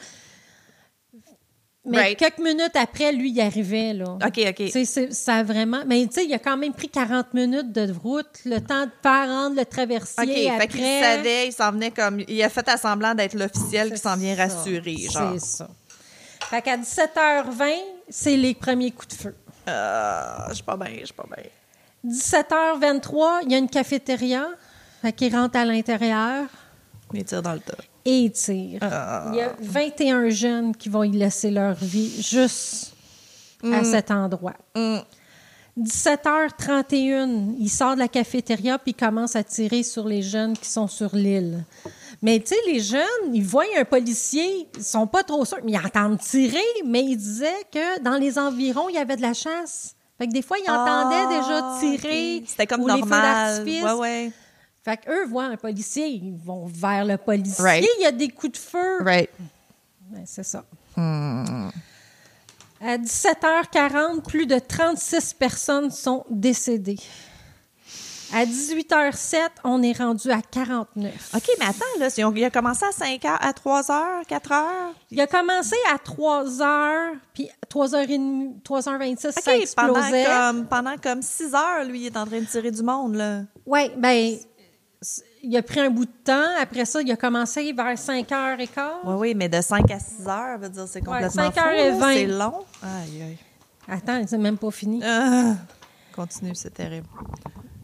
[1.86, 2.18] Mais Right.
[2.18, 4.06] quelques minutes après, lui, il arrivait, là.
[4.26, 4.56] OK, OK.
[4.56, 5.82] Tu sais, c'est- ça a vraiment.
[5.86, 8.92] Mais tu sais, il a quand même pris 40 minutes de route, le temps de
[9.02, 10.24] faire rendre le traversier.
[10.24, 10.60] OK, après.
[10.62, 12.22] fait qu'il savait, il s'en venait comme...
[12.28, 15.34] Il a fait à semblant d'être l'officiel qui s'en vient rassurer, genre.
[15.34, 15.70] C'est ça.
[16.50, 17.74] Fait qu'à 17h20,
[18.10, 19.36] c'est les premiers coups de feu.
[19.68, 21.44] Euh, je suis pas bien, je suis pas bien.
[22.06, 24.48] 17h23, il y a une cafétéria.
[25.02, 26.46] Fait qu'il rentre à l'intérieur.
[27.14, 27.76] Il tire dans le tas.
[28.06, 28.80] et il tire.
[28.82, 29.26] Ah.
[29.32, 32.90] Il y a 21 jeunes qui vont y laisser leur vie juste
[33.64, 33.74] Mm.
[33.74, 34.56] à cet endroit.
[35.78, 40.70] 17h31, il sort de la cafétéria puis il commence à tirer sur les jeunes qui
[40.70, 41.64] sont sur l'île.
[42.22, 45.72] Mais tu sais, les jeunes, ils voient un policier, ils sont pas trop sûrs, mais
[45.74, 49.34] ils entendent tirer, mais ils disaient que dans les environs, il y avait de la
[49.34, 49.96] chasse.
[50.18, 52.44] Fait que des fois, ils entendaient Ah, déjà tirer.
[52.46, 53.64] C'était comme ou les feux normal.
[53.66, 54.32] Ouais, ouais.
[54.84, 57.64] Fait qu'eux voient un policier, ils vont vers le policier.
[57.64, 57.86] Right.
[58.00, 59.02] Il y a des coups de feu.
[59.04, 59.30] Right.
[60.10, 60.64] Ben, c'est ça.
[62.82, 67.00] À 17h40, plus de 36 personnes sont décédées.
[68.36, 71.14] À 18h07, on est rendu à 49.
[71.36, 74.26] OK, mais attends, là, si on- il a commencé à 5 heures, à 3 heures,
[74.28, 74.94] 4 heures?
[75.12, 80.26] Il a commencé à 3h, puis 3h30, 3h26, ça OK, pendant explosait.
[80.26, 83.42] comme, pendant comme 6 heures, lui, il est en train de tirer du monde, là.
[83.68, 84.36] Oui, ben,
[85.44, 86.50] il a pris un bout de temps.
[86.60, 88.68] Après ça, il a commencé vers 5h15.
[89.04, 91.74] Oui, oui, mais de 5 à 6 heures, veut dire, c'est complètement 5 fou, heures
[91.74, 92.14] et là, 20.
[92.14, 92.66] C'est long.
[92.82, 93.38] Aïe, aïe.
[93.88, 95.02] Attends, c'est même pas fini.
[95.04, 95.56] Ah,
[96.16, 97.08] continue, c'est terrible.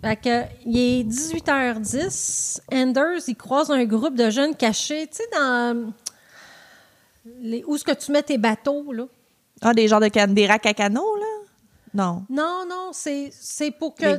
[0.02, 2.62] Fait que, il est 18h10.
[2.74, 5.93] Anders, il croise un groupe de jeunes cachés, tu sais, dans.
[7.41, 9.04] Les, où est-ce que tu mets tes bateaux, là?
[9.62, 11.26] Ah, des genres de can des racks à canaux, là?
[11.93, 12.24] Non.
[12.30, 14.17] Non, non, c'est c'est pour que.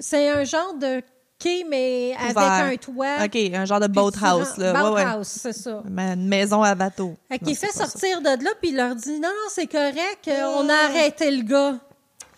[0.00, 1.00] C'est un genre de
[1.40, 2.50] quai, mais avec Ouvert.
[2.50, 3.24] un toit.
[3.24, 4.72] OK, un genre de boathouse, là.
[4.84, 5.04] Ouais, ouais.
[5.04, 5.82] Boathouse, c'est ça.
[5.86, 7.16] Une maison à bateau.
[7.28, 7.86] Fait qu'il fait pas ça.
[7.86, 11.30] sortir de là, puis il leur dit non, non, c'est correct, euh, on a arrêté
[11.30, 11.74] le gars.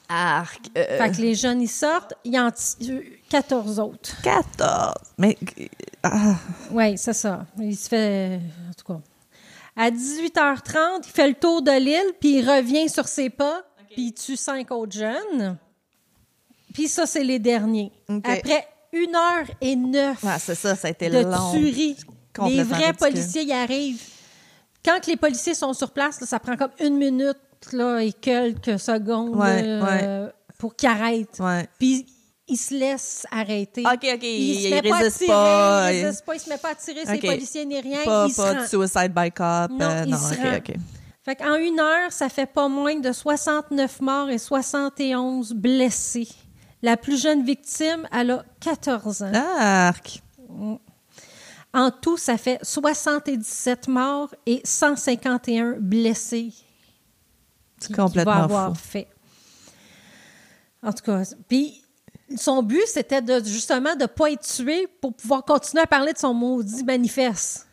[0.09, 0.61] Arc.
[0.77, 4.21] euh, Fait que les jeunes, ils sortent, il y en tue 14 autres.
[4.23, 4.93] 14.
[5.17, 5.39] Mais.
[6.03, 6.35] Ah,
[6.71, 7.47] Oui, c'est ça.
[7.59, 8.41] Il se fait.
[8.69, 9.01] En tout cas.
[9.75, 14.09] À 18h30, il fait le tour de l'île, puis il revient sur ses pas, puis
[14.09, 15.57] il tue cinq autres jeunes.
[16.75, 17.91] Puis ça, c'est les derniers.
[18.11, 18.29] OK.
[18.29, 21.53] Après une heure et neuf ouais, c'est ça, ça a été de long.
[21.53, 21.97] tuerie,
[22.47, 22.97] les vrais ridicule.
[22.99, 24.03] policiers y arrivent.
[24.85, 27.39] Quand les policiers sont sur place, là, ça prend comme une minute
[27.73, 30.29] là, et quelques secondes Ouais, euh,
[30.59, 31.41] pour qu'ils arrêtent.
[31.79, 32.07] Puis
[32.49, 33.83] ils se laissent arrêter.
[33.87, 35.93] OK, OK, il, se il met pas résiste tirer, pas.
[35.93, 37.21] il résiste pas, il se met pas à tirer ses OK.
[37.21, 38.01] policiers ni rien.
[38.05, 38.55] Pas, il rend.
[38.63, 39.71] de suicide by cop.
[39.71, 40.57] Non, euh, il non, se OK, rend.
[40.57, 40.73] OK.
[41.25, 46.29] Fait qu'en une heure, ça fait pas moins de 69 morts et 71 blessés.
[46.83, 49.33] La plus jeune victime, elle a 14 ans.
[49.33, 50.23] Arc.
[51.75, 56.53] En tout, ça fait 77 morts et 151 blessés.
[57.79, 58.83] C'est complètement qu'il va avoir fou.
[58.83, 59.09] fait.
[60.83, 61.83] En tout cas, puis
[62.37, 66.13] son but, c'était de justement de ne pas être tué pour pouvoir continuer à parler
[66.13, 67.67] de son maudit manifeste.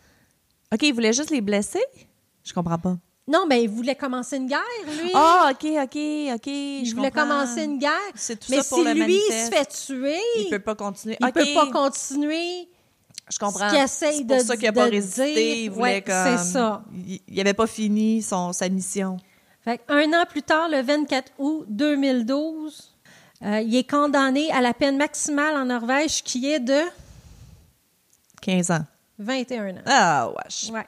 [0.71, 1.83] OK, il voulait juste les blesser?
[2.43, 2.97] Je comprends pas.
[3.29, 5.11] Non, mais il voulait commencer une guerre, lui.
[5.13, 5.81] Ah, OK, OK,
[6.35, 6.47] OK.
[6.47, 7.27] il je voulait comprends.
[7.27, 7.91] commencer une guerre.
[8.15, 9.45] C'est tout mais ça pour si le lui manifeste.
[9.45, 11.15] se fait tuer, Il peut pas continuer.
[11.19, 11.33] il OK.
[11.33, 12.67] peut pas continuer.
[13.31, 13.69] Je comprends.
[13.87, 15.33] C'est pour de- ça qu'il a pas résisté.
[15.35, 15.57] dire.
[15.57, 16.37] Il voulait Ouais, comme...
[16.37, 16.83] c'est ça.
[17.07, 19.17] Il, il avait pas fini son, sa mission.
[19.63, 22.95] Fait un an plus tard, le 24 août 2012,
[23.43, 26.81] euh, il est condamné à la peine maximale en Norvège qui est de
[28.41, 28.85] 15 ans.
[29.19, 29.81] 21 ans.
[29.85, 30.69] Ah, wesh.
[30.71, 30.85] Ouais.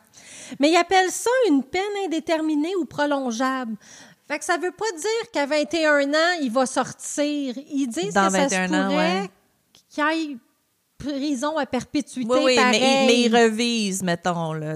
[0.59, 3.75] Mais il appelle ça une peine indéterminée ou prolongeable.
[4.27, 7.55] Fait que ça veut pas dire qu'à 21 ans, il va sortir.
[7.73, 9.29] Ils disent Dans que ça se 21 ans, pourrait ouais.
[9.89, 10.37] qu'il aille
[10.97, 12.81] prison à perpétuité Oui, oui, mais, pareil.
[12.83, 14.53] il- mais il revise, mettons.
[14.53, 14.75] Là,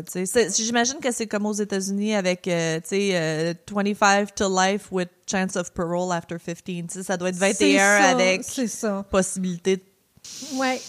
[0.57, 5.71] J'imagine que c'est comme aux États-Unis avec euh, euh, 25 to life with chance of
[5.73, 6.63] parole after 15.
[6.65, 9.83] Tu sais, ça doit être 21 C'est ça, avec possibilité de
[10.57, 10.81] Ouais.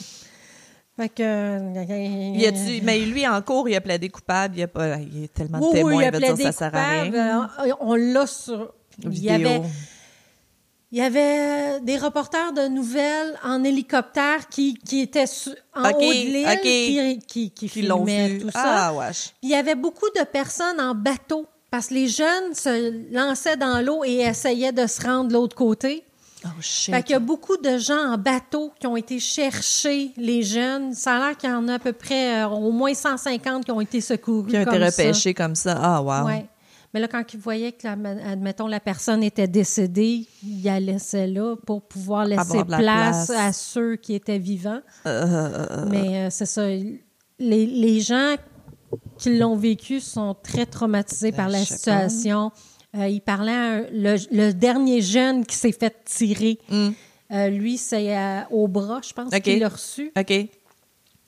[0.96, 2.46] Fait que.
[2.48, 4.54] A-tu- mais lui, en cours, il a plaidé coupable.
[4.56, 6.42] Il a, pas, il y a tellement de témoins, oui, il a veut dire, plaidé
[6.44, 7.50] ça sert à rien.
[7.64, 8.72] Euh, On l'a sur.
[9.02, 9.34] Il y, Vidéo.
[9.48, 9.62] avait,
[10.92, 15.98] il y avait des reporters de nouvelles en hélicoptère qui, qui étaient su- en haut
[16.00, 18.86] de l'île, qui, qui, qui filmaient tout ça.
[18.88, 19.24] Ah, wesh.
[19.24, 23.58] Puis il y avait beaucoup de personnes en bateau parce que les jeunes se lançaient
[23.58, 26.04] dans l'eau et essayaient de se rendre de l'autre côté.
[26.56, 26.94] Oh, shit.
[26.94, 30.94] Fait qu'il y a beaucoup de gens en bateau qui ont été chercher les jeunes.
[30.94, 33.70] Ça a l'air qu'il y en a à peu près euh, au moins 150 qui
[33.70, 34.48] ont été secourus.
[34.50, 35.78] Qui ont été repêchés comme ça.
[35.80, 36.26] Ah, wow.
[36.26, 36.46] Ouais.
[36.94, 41.26] Mais là, quand ils voyaient que, la- admettons, la personne était décédée, ils la laissaient
[41.26, 43.30] là pour pouvoir laisser la place, place.
[43.30, 44.80] à ceux qui étaient vivants.
[45.06, 46.66] Euh, Mais euh, c'est ça.
[46.68, 47.02] Les,
[47.38, 48.36] les gens
[49.18, 52.50] qui l'ont vécu sont très traumatisés par la situation.
[52.94, 56.58] Euh, il parlait à un- le, le dernier jeune qui s'est fait tirer.
[56.70, 56.88] Mm.
[57.32, 60.12] Euh, lui, c'est euh, au bras, je pense, qu'il l'a reçu.
[60.16, 60.30] OK.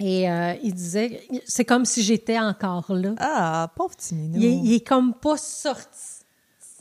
[0.00, 0.26] Et
[0.62, 3.14] il disait, c'est comme si j'étais encore là.
[3.18, 4.36] Ah, pauvre petit minou.
[4.38, 5.88] Il est, il est comme pas sorti,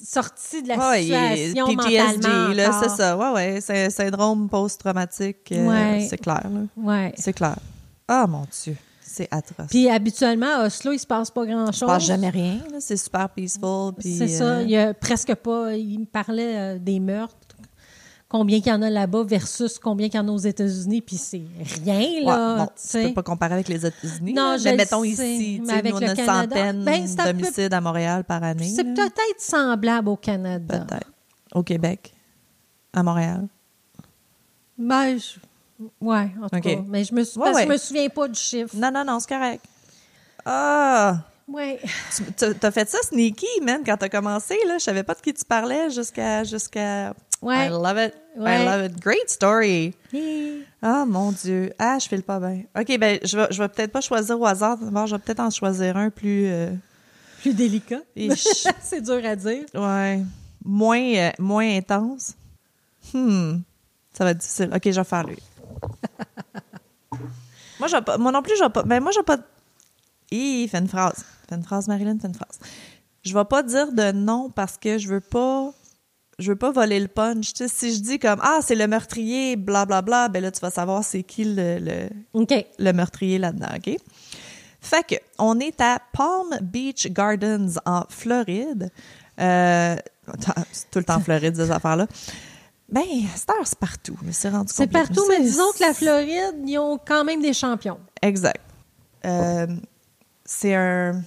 [0.04, 3.18] sorti de la Ouais, il est situation PTSD, mentalement là, c'est ça.
[3.18, 3.60] Ouais, ouais.
[3.62, 5.52] C'est syndrome post-traumatique.
[5.52, 6.06] Ouais.
[6.08, 6.60] C'est clair, là.
[6.78, 7.14] Ouais.
[7.18, 7.56] C'est clair.
[8.08, 8.78] Ah, mon Dieu.
[9.18, 9.68] C'est atroce.
[9.70, 11.76] Puis habituellement, à Oslo, il se passe pas Il grand-chose.
[11.80, 12.60] se passe jamais rien.
[12.80, 13.94] C'est super peaceful.
[14.00, 14.44] C'est ça.
[14.58, 15.74] euh, Il y a presque pas.
[15.76, 17.36] Il me parlait euh, des meurtres.
[18.30, 21.16] Combien qu'il y en a là-bas versus combien qu'il y en a aux États-Unis, puis
[21.16, 21.44] c'est
[21.86, 22.58] rien, ouais, là.
[22.58, 24.34] bon, tu peux pas comparer avec les États-Unis.
[24.34, 26.08] Non, là, je mais le mettons sais, ici, tu mais sais, avec nous, on le
[26.08, 28.68] a une Canada, centaine ben, peu- d'homicides à Montréal par année.
[28.68, 30.86] C'est peut-être semblable au Canada.
[30.90, 31.10] Peut-être.
[31.56, 32.14] Au Québec,
[32.92, 33.48] à Montréal.
[34.78, 35.40] Ben, je...
[36.02, 36.62] ouais, en tout OK.
[36.64, 36.82] cas.
[36.88, 37.68] Mais je me, sou- Ouais, parce que ouais.
[37.68, 38.76] je me souviens pas du chiffre.
[38.76, 39.64] Non, non, non, c'est correct.
[40.46, 41.20] Ah!
[41.48, 41.80] Ouais.
[42.16, 44.78] Tu- tu- T'as fait ça sneaky, man, quand t'as commencé, là.
[44.80, 46.44] Je savais pas de qui tu parlais jusqu'à...
[46.44, 47.14] jusqu'à...
[47.42, 47.68] Ouais.
[47.68, 48.14] I love it.
[48.38, 49.00] I love it.
[49.00, 49.94] Great story.
[50.82, 51.72] Ah, mon Dieu.
[51.80, 52.64] Ah, je file pas bien.
[52.78, 54.78] OK, ben, je vais, je vais peut-être pas choisir au hasard.
[54.78, 56.48] D'abord, je vais peut-être en choisir un plus...
[56.48, 56.72] euh,
[57.42, 58.02] Plus délicat.
[58.82, 59.64] C'est dur à dire.
[59.76, 60.22] ouais.
[60.66, 62.34] Moins, euh, moins intense.
[63.14, 63.60] Hmm.
[64.12, 64.70] Ça va être difficile.
[64.76, 65.38] OK, je vais faire lui.
[67.80, 68.18] Moi, je vais pas...
[68.18, 68.84] Moi non plus, je vais pas...
[68.84, 69.38] Ben, moi, je vais pas...
[70.32, 71.24] Hi, fais une phrase.
[71.48, 72.60] Fais une phrase, Marilyn, fais une phrase.
[73.24, 75.72] Je vais pas dire de non parce que je veux pas...
[76.40, 77.54] Je veux pas voler le punch.
[77.56, 80.70] Si je dis comme «Ah, c'est le meurtrier, blablabla bla, bla, ben là, tu vas
[80.70, 82.10] savoir c'est qui le- le,
[82.78, 83.98] le meurtrier là-dedans, OK?
[84.80, 88.92] Fait que, on est à Palm Beach Gardens en Floride.
[89.40, 89.96] Euh,
[90.72, 92.06] c'est tout le temps Floride, ces affaires-là.
[92.90, 93.04] Ben,
[93.36, 94.16] c'est partout.
[94.24, 97.54] mais C'est rendu C'est partout, mais disons que la Floride, ils ont quand même des
[97.54, 98.00] champions.
[98.22, 98.62] Exact.
[99.26, 99.68] Euh,
[100.46, 101.22] c'est un...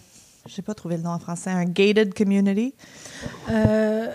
[0.49, 1.51] Je sais pas trouvé le nom en français.
[1.51, 2.75] Un gated community.
[3.51, 4.15] Euh,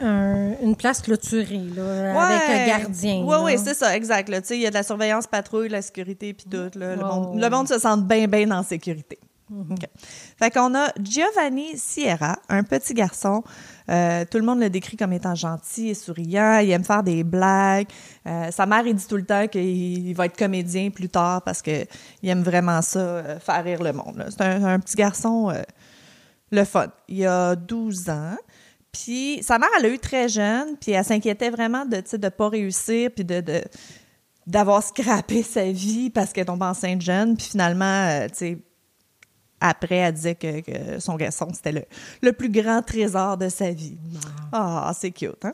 [0.00, 3.24] un- une place clôturée, là, avec un gardien.
[3.26, 4.28] Oui, oui, c'est ça, exact.
[4.28, 4.40] là.
[4.42, 6.78] Tu sais, Il y a de la surveillance patrouille, la sécurité, puis tout.
[6.78, 6.94] là.
[6.94, 9.18] Le, monde, le monde se sent bien, bien en sécurité.
[9.50, 9.72] Mm-hmm.
[9.72, 9.88] OK.
[10.38, 13.42] Fait qu'on a Giovanni Sierra, un petit garçon.
[13.90, 16.58] Euh, tout le monde le décrit comme étant gentil et souriant.
[16.58, 17.88] Il aime faire des blagues.
[18.26, 21.42] Euh, sa mère, il dit tout le temps qu'il il va être comédien plus tard
[21.42, 21.86] parce que
[22.22, 24.24] il aime vraiment ça, euh, faire rire le monde.
[24.28, 25.52] C'est un, petit garçon
[26.50, 26.88] le fun.
[27.08, 28.36] Il a 12 ans.
[28.92, 32.28] Puis sa mère, elle l'a eu très jeune, puis elle s'inquiétait vraiment de ne de
[32.30, 33.42] pas réussir, puis de,
[34.46, 37.36] d'avoir scrappé sa vie parce qu'elle tombe enceinte jeune.
[37.36, 38.58] Puis finalement, tu sais,
[39.60, 41.84] après, elle disait que, que son garçon, c'était le,
[42.22, 43.98] le plus grand trésor de sa vie.
[44.52, 45.52] Ah, c'est cute, hein?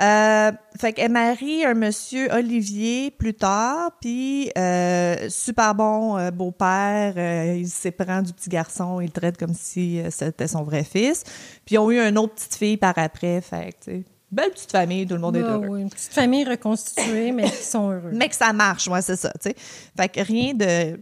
[0.00, 7.12] Euh, fait qu'elle marie un monsieur Olivier plus tard, puis euh, super bon euh, beau-père,
[7.18, 11.24] euh, il s'éprend du petit garçon, il le traite comme si c'était son vrai fils.
[11.66, 14.72] Puis ils ont eu une autre petite fille par après, fait que, tu belle petite
[14.72, 15.66] famille, tout le monde est Ah heureux.
[15.68, 18.12] oui, une petite famille reconstituée, mais qui sont heureux.
[18.14, 19.56] Mais que ça marche, ouais, c'est ça, tu sais.
[19.94, 20.98] Fait que rien de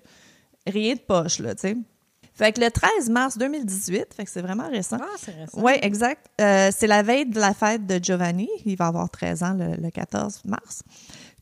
[0.66, 1.76] rien de poche, là, tu sais.
[2.40, 4.96] Fait que le 13 mars 2018, fait que c'est vraiment récent.
[4.98, 5.60] Ah, c'est récent.
[5.62, 6.26] Oui, exact.
[6.40, 8.48] Euh, c'est la veille de la fête de Giovanni.
[8.64, 10.82] Il va avoir 13 ans le, le 14 mars.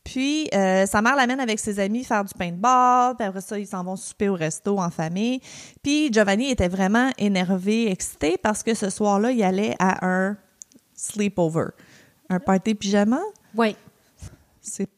[0.03, 3.15] Puis, euh, sa mère l'amène avec ses amis faire du paintball.
[3.15, 5.39] Puis après ça, ils s'en vont souper au resto en famille.
[5.81, 10.35] Puis, Giovanni était vraiment énervé, excité parce que ce soir-là, il allait à un
[10.93, 11.67] sleepover.
[12.29, 13.21] Un party pyjama?
[13.55, 13.73] Oui.
[14.61, 14.89] C'est,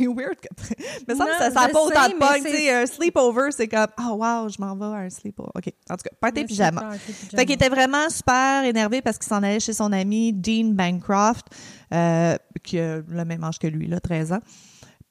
[0.00, 0.36] weird.
[1.08, 4.14] Mais ça, Non, ça n'a pas autant de tu sais, Un sleepover, c'est comme, oh
[4.16, 5.50] wow, je m'en vais à un sleepover.
[5.54, 5.72] OK.
[5.90, 6.80] En tout cas, party pyjama.
[6.82, 7.38] party pyjama.
[7.38, 11.46] Fait qu'il était vraiment super énervé parce qu'il s'en allait chez son ami Dean Bancroft,
[11.92, 14.40] euh, qui a le même âge que lui, là, 13 ans.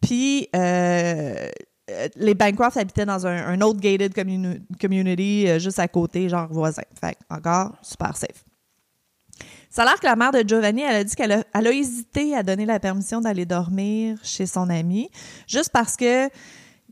[0.01, 1.49] Puis, euh,
[1.89, 6.29] euh, les Bancroft habitaient dans un, un autre gated communi- community euh, juste à côté,
[6.29, 6.83] genre voisin.
[6.99, 8.45] Fait encore super safe.
[9.75, 11.71] Ça a l'air que la mère de Giovanni, elle a dit qu'elle a, elle a
[11.71, 15.09] hésité à donner la permission d'aller dormir chez son ami,
[15.47, 16.29] juste parce que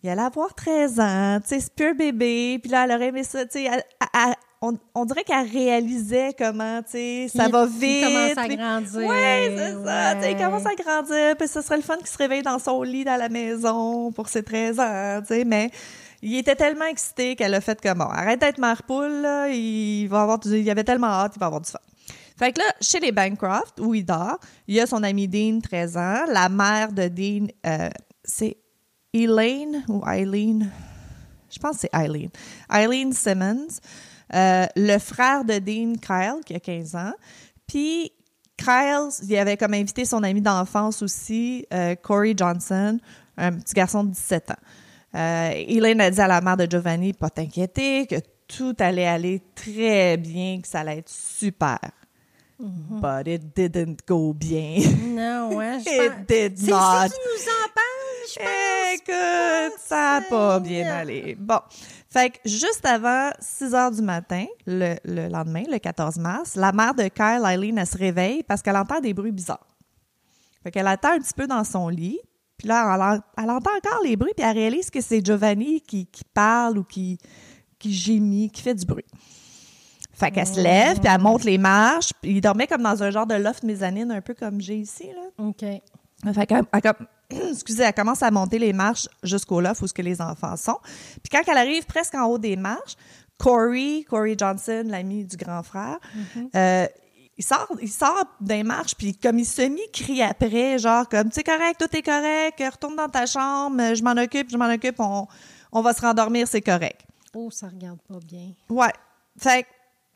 [0.03, 3.23] il allait avoir 13 ans, tu sais, c'est un bébé, puis là, elle aurait aimé
[3.23, 3.69] ça, tu sais,
[4.63, 8.03] on, on dirait qu'elle réalisait comment, tu sais, ça Il- va il vite.
[8.03, 9.07] commence à grandir.
[9.09, 12.07] Ouais, c'est ça, tu sais, il commence à grandir, puis ce serait le fun qu'il
[12.07, 15.69] se réveille dans son lit dans la maison pour ses 13 ans, tu sais, mais
[16.23, 20.07] il était tellement excité qu'elle a fait comme, bon, arrête d'être mère poule, là, il
[20.07, 21.77] va avoir du, il avait tellement hâte, il va avoir du fun.
[22.41, 25.59] Fait que là, chez les Bancroft, où il dort, il y a son ami Dean,
[25.61, 26.23] 13 ans.
[26.27, 27.91] La mère de Dean, euh,
[28.23, 28.57] c'est
[29.13, 30.71] Elaine ou Eileen?
[31.51, 32.31] Je pense que c'est Eileen.
[32.73, 33.79] Eileen Simmons.
[34.33, 37.13] Euh, le frère de Dean, Kyle, qui a 15 ans.
[37.67, 38.11] Puis
[38.57, 42.97] Kyle, il avait comme invité son ami d'enfance aussi, euh, Corey Johnson,
[43.37, 45.13] un petit garçon de 17 ans.
[45.13, 48.15] Elaine a dit à la mère de Giovanni, pas t'inquiéter, que
[48.47, 51.77] tout allait aller très bien, que ça allait être super.
[52.89, 54.77] But it didn't go bien.
[55.07, 55.79] Non, ouais.
[55.85, 56.77] je It pense- did C'est not.
[57.07, 57.45] qui nous
[57.75, 58.93] parle, je pense.
[58.93, 61.35] Écoute, ça n'a pas bien allé.
[61.39, 61.59] Bon.
[62.09, 66.71] Fait que juste avant 6 heures du matin, le, le lendemain, le 14 mars, la
[66.73, 69.65] mère de Kyle, Eileen, elle se réveille parce qu'elle entend des bruits bizarres.
[70.63, 72.19] Fait qu'elle attend un petit peu dans son lit,
[72.57, 75.81] Puis là, elle, en- elle entend encore les bruits, puis elle réalise que c'est Giovanni
[75.81, 77.17] qui, qui parle ou qui,
[77.79, 79.05] qui gémit, qui fait du bruit.
[80.21, 83.09] Fait qu'elle se lève, puis elle monte les marches, puis il dormait comme dans un
[83.09, 85.43] genre de loft mezzanine, un peu comme j'ai ici, là.
[85.43, 85.61] OK.
[85.61, 86.63] Fait qu'elle,
[87.49, 90.77] excusez, elle commence à monter les marches jusqu'au loft où ce que les enfants sont.
[91.23, 92.97] Puis quand elle arrive presque en haut des marches,
[93.39, 95.97] Corey, Corey Johnson, l'ami du grand frère,
[96.55, 96.85] euh,
[97.35, 101.79] il sort, il sort des marches, puis comme il semi-crie après, genre comme, c'est correct,
[101.79, 105.25] tout est correct, retourne dans ta chambre, je m'en occupe, je m'en occupe, on,
[105.71, 107.01] on va se rendormir, c'est correct.
[107.33, 108.51] Oh, ça regarde pas bien.
[108.69, 108.93] Ouais.
[109.39, 109.65] Fait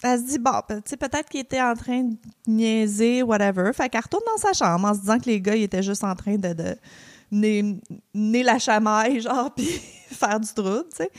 [0.04, 2.16] elle se dit, bon, tu sais, peut-être qu'il était en train de
[2.48, 3.72] niaiser, whatever.
[3.74, 6.04] Fait qu'elle retourne dans sa chambre en se disant que les gars, ils étaient juste
[6.04, 11.12] en train de, de la chamaille, genre, puis faire du trouble, tu sais.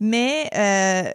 [0.00, 1.12] Mais, euh,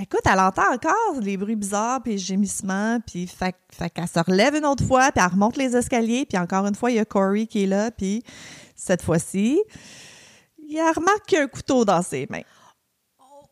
[0.00, 3.54] écoute, elle entend encore les bruits bizarres, puis les gémissements, puis fait,
[3.94, 6.90] qu'elle se relève une autre fois, puis elle remonte les escaliers, puis encore une fois,
[6.90, 8.22] il y a Corey qui est là, puis
[8.74, 9.62] cette fois-ci,
[10.58, 12.42] il remarque qu'il y a un couteau dans ses mains.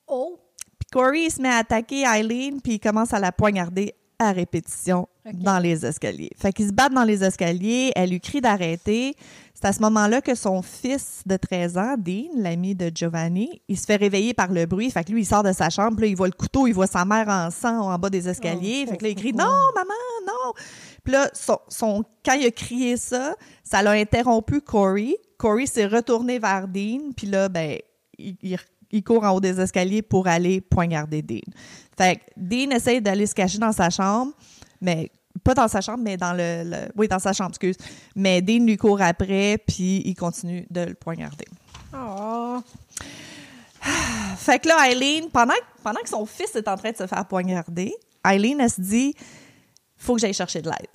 [0.06, 0.38] Oh!
[0.49, 0.49] Puis
[0.92, 5.08] Corey, il se met à attaquer Eileen, puis il commence à la poignarder à répétition
[5.32, 6.30] dans les escaliers.
[6.36, 9.14] Fait qu'ils se battent dans les escaliers, elle lui crie d'arrêter.
[9.54, 13.78] C'est à ce moment-là que son fils de 13 ans, Dean, l'ami de Giovanni, il
[13.78, 14.90] se fait réveiller par le bruit.
[14.90, 16.72] Fait que lui, il sort de sa chambre, puis là, il voit le couteau, il
[16.74, 18.84] voit sa mère en sang en bas des escaliers.
[18.86, 19.42] Oh, fait que là, il crie «oh, oh.
[19.42, 19.94] Non, maman,
[20.26, 20.52] non!»
[21.04, 23.34] Puis là, son, son- quand il a crié ça,
[23.64, 25.14] ça l'a interrompu Corey.
[25.38, 27.78] Corey s'est retourné vers Dean, puis là, ben,
[28.18, 28.58] il, il-
[28.90, 31.40] il court en haut des escaliers pour aller poignarder Dean.
[31.96, 34.32] Fait que Dean essaye d'aller se cacher dans sa chambre,
[34.80, 35.10] mais
[35.44, 37.76] pas dans sa chambre, mais dans le, le- oui, dans sa chambre, excuse.
[38.16, 41.44] Mais Dean lui court après, puis il continue de le poignarder.
[41.94, 42.60] Oh!
[44.36, 47.24] Fait que là, Eileen, pendant, pendant que son fils est en train de se faire
[47.26, 47.94] poignarder,
[48.26, 49.14] Eileen, elle se dit
[49.96, 50.88] faut que j'aille chercher de l'aide.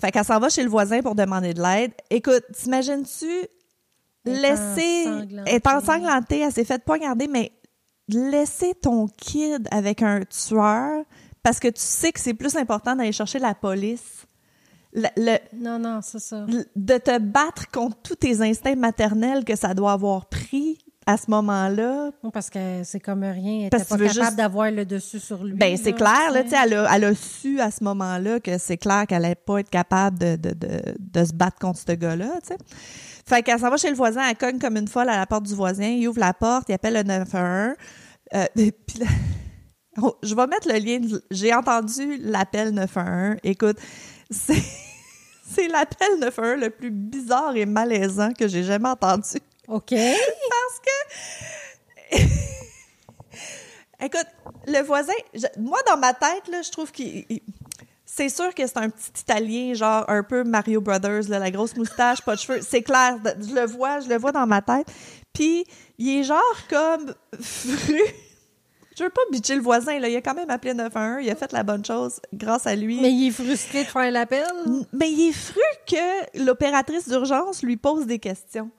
[0.00, 1.92] Fait qu'elle s'en va chez le voisin pour demander de l'aide.
[2.08, 3.26] Écoute, t'imagines-tu
[4.24, 5.06] laisser.
[5.46, 7.52] est ensanglantée, elle s'est fait poignarder, mais
[8.08, 11.04] laisser ton kid avec un tueur
[11.42, 14.26] parce que tu sais que c'est plus important d'aller chercher la police.
[14.92, 16.44] Le- le- Non, non, c'est ça.
[16.76, 21.30] de te battre contre tous tes instincts maternels que ça doit avoir pris à ce
[21.30, 22.10] moment-là.
[22.32, 23.62] Parce que c'est comme rien.
[23.64, 25.54] Elle Parce était que pas capable juste- d'avoir le dessus sur lui.
[25.54, 29.06] Ben, c'est clair, là, elle a, elle a su à ce moment-là que c'est clair
[29.06, 32.38] qu'elle allait pas être capable de, de, de, de se battre contre ce gars-là.
[33.26, 35.44] Fait qu'elle s'en va chez le voisin, elle cogne comme une folle à la porte
[35.44, 37.74] du voisin, il ouvre la porte, il appelle le 911.
[38.34, 39.06] Euh, puis là,
[40.02, 43.36] oh, je vais mettre le lien, j'ai entendu l'appel 911.
[43.42, 43.78] Écoute,
[44.30, 44.62] c'est,
[45.48, 49.38] c'est l'appel 911 le plus bizarre et malaisant que j'ai jamais entendu.
[49.70, 49.90] OK.
[49.90, 52.16] Parce que.
[54.04, 54.26] Écoute,
[54.66, 57.24] le voisin, je- moi, dans ma tête, là, je trouve qu'il.
[57.28, 57.42] il-
[58.06, 61.76] C'est sûr que c'est un petit Italien, genre un peu Mario Brothers, là, la grosse
[61.76, 62.60] moustache, pas de cheveux.
[62.60, 64.86] C'est clair, je le vois, je le vois dans ma tête.
[65.32, 65.64] Puis,
[65.96, 68.00] il est genre comme fru.
[68.98, 70.08] Je veux pas bitcher le voisin, là.
[70.10, 73.00] Il a quand même appelé 911, il a fait la bonne chose grâce à lui.
[73.00, 74.44] Mais il est frustré de faire l'appel?
[74.92, 78.70] Mais il est fru que l'opératrice d'urgence lui pose des questions.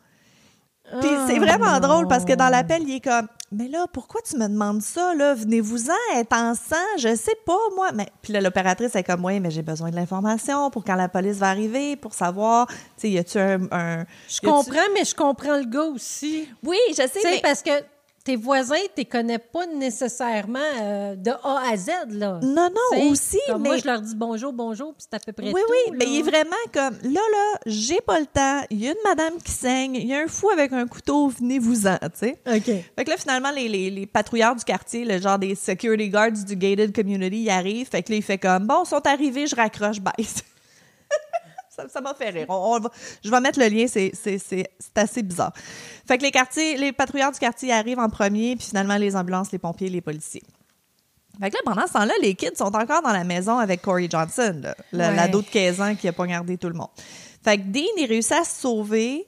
[0.99, 1.79] Puis Ah, c'est vraiment non.
[1.79, 5.13] drôle parce que dans l'appel, il est comme Mais là, pourquoi tu me demandes ça?
[5.15, 5.35] là?
[5.35, 7.91] Venez-vous-en, est en sang, je sais pas, moi.
[7.93, 11.07] Mais Puis là, l'opératrice est comme Oui, mais j'ai besoin de l'information pour quand la
[11.09, 13.59] police va arriver, pour savoir, tu sais, y a-tu un.
[13.71, 16.47] un- Je comprends, mais je comprends le gars aussi.
[16.63, 17.41] Oui, je sais, Tu sais, mais.
[17.41, 17.71] parce que
[18.23, 22.39] tes voisins, tu les connais pas nécessairement euh, de A à Z, là.
[22.43, 23.69] Non, non, Tu sais, aussi, comme mais.
[23.69, 25.71] Moi, je leur dis bonjour, bonjour, puis c'est à peu près Oui, tout.
[25.71, 26.11] oui, mais là.
[26.11, 29.33] il est vraiment comme là, là, j'ai pas le temps, il y a une madame
[29.43, 32.37] qui saigne, il y a un fou avec un couteau, venez-vous-en, tu sais.
[32.47, 32.63] OK.
[32.65, 36.31] Fait que là, finalement, les, les, les patrouilleurs du quartier, le genre des security guards
[36.31, 37.87] du gated community, ils arrivent.
[37.89, 40.13] Fait que là, il fait comme, bon, ils sont arrivés, je raccroche, bye.
[41.89, 42.45] ça m'a fait rire.
[42.49, 42.91] On- on va-
[43.23, 44.11] je vais mettre le lien, c'est
[44.95, 45.53] assez bizarre.
[46.07, 49.51] Fait que les quartiers, les patrouilleurs du quartier arrivent en premier, puis finalement, les ambulances,
[49.51, 50.43] les pompiers, les policiers.
[51.39, 54.07] Fait que là, pendant ce temps-là, les kids sont encore dans la maison avec Corey
[54.11, 54.61] Johnson,
[54.91, 55.15] le- Ouais.
[55.15, 56.89] l'ado de 15 ans qui a poignardé tout le monde.
[57.43, 59.25] Fait que Dean, il réussit à se sauver,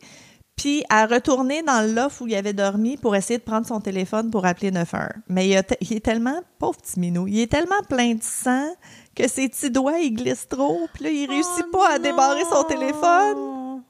[0.56, 3.80] puis à retourner dans le loft où il avait dormi pour essayer de prendre son
[3.80, 5.10] téléphone pour appeler 911.
[5.28, 8.68] Mais il, a il est tellement, pauvre petit minou, il est tellement plein de sang
[9.16, 12.44] que ses petits doigts, ils glissent trop, puis là, il réussit Oh pas à débarrer
[12.52, 13.82] son téléphone.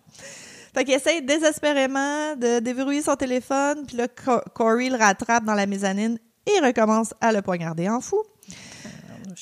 [0.74, 5.54] Fait qu'il essaye désespérément de déverrouiller son téléphone, puis là, Co- Corey le rattrape dans
[5.54, 6.18] la mezzanine
[6.48, 8.22] et recommence à le poignarder en fou.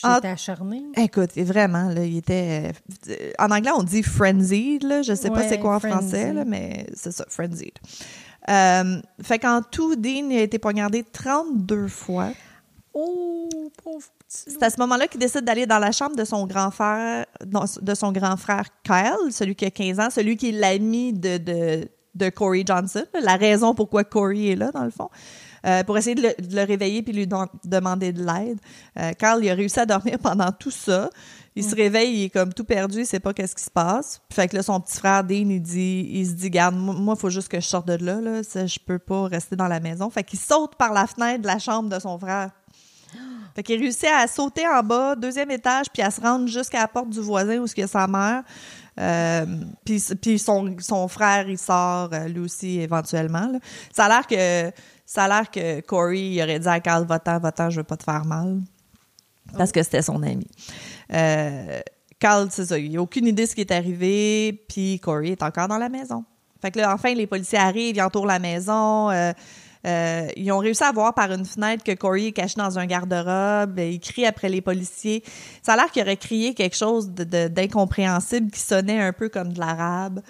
[0.04, 0.16] Ah.
[0.16, 0.84] J'étais acharnée.
[0.96, 2.72] Écoute, vraiment, là, il était.
[3.10, 5.02] euh, En anglais, on dit frenzied, là.
[5.02, 7.74] Je sais pas c'est quoi en français, là, mais c'est ça, frenzied.
[8.50, 12.30] Euh, fait qu'en tout, Dean a été poignardé 32 fois.
[12.94, 13.50] Oh,
[13.84, 17.26] pauvre C'est à ce moment-là qu'il décide d'aller dans la chambre de son grand frère,
[17.46, 21.38] de son grand frère Kyle, celui qui a 15 ans, celui qui est l'ami de,
[21.38, 25.10] de, de Corey Johnson, la raison pourquoi Corey est là, dans le fond.
[25.66, 28.58] Euh, pour essayer de le, de le réveiller puis lui demander de l'aide.
[28.98, 31.10] Euh, Carl, il a réussi à dormir pendant tout ça.
[31.54, 34.22] Il se réveille, il est comme tout perdu, il sait pas qu'est-ce qui se passe.
[34.32, 37.20] Fait que là, son petit frère Dean, il dit, il se dit, garde, moi, il
[37.20, 38.44] faut juste que je sorte de là, là.
[38.44, 40.10] Ça, je peux pas rester dans la maison.
[40.10, 42.52] Fait qu'il saute par la fenêtre de la chambre de son frère.
[43.56, 46.88] Fait qu'il réussit à sauter en bas, deuxième étage, puis à se rendre jusqu'à la
[46.88, 48.44] porte du voisin où il y a sa mère.
[49.00, 49.46] Euh,
[49.86, 53.52] puis puis son, son frère, il sort euh, lui aussi éventuellement.
[53.94, 57.40] Ça a l'air que ça a l'air que Corey il aurait dit à Carl va-t'en,
[57.40, 58.60] va-t'en, je veux pas te faire mal.
[59.58, 60.48] Parce que c'était son ami.
[61.14, 61.82] Euh,
[62.20, 65.44] Carl, c'est ça, il a aucune idée de ce qui est arrivé, puis Corey est
[65.44, 66.24] encore dans la maison.
[66.62, 69.10] Fait que là, enfin, les policiers arrivent, ils entourent la maison.
[69.86, 72.86] Euh, ils ont réussi à voir par une fenêtre que Corey est caché dans un
[72.86, 73.80] garde-robe.
[73.80, 75.24] Il crie après les policiers.
[75.64, 79.60] Ça a l'air qu'il aurait crié quelque chose d'incompréhensible qui sonnait un peu comme de
[79.60, 80.22] l'arabe.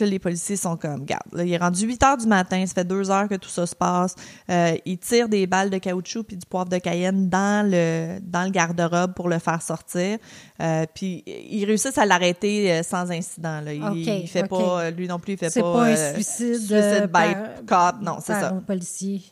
[0.00, 2.74] Là, les policiers sont comme, garde, là, il est rendu 8 heures du matin, ça
[2.74, 4.14] fait deux heures que tout ça se passe.
[4.50, 8.44] Euh, ils tirent des balles de caoutchouc puis du poivre de Cayenne dans le, dans
[8.44, 10.18] le garde-robe pour le faire sortir.
[10.60, 13.60] Euh, puis ils réussissent à l'arrêter euh, sans incident.
[13.60, 13.72] Là.
[13.72, 17.92] Il, fait pas, lui non plus, il fait pas, pas un suicide, suicide by par-
[17.92, 18.02] cop.
[18.02, 18.48] Non, c'est ça.
[18.50, 19.22] un policier.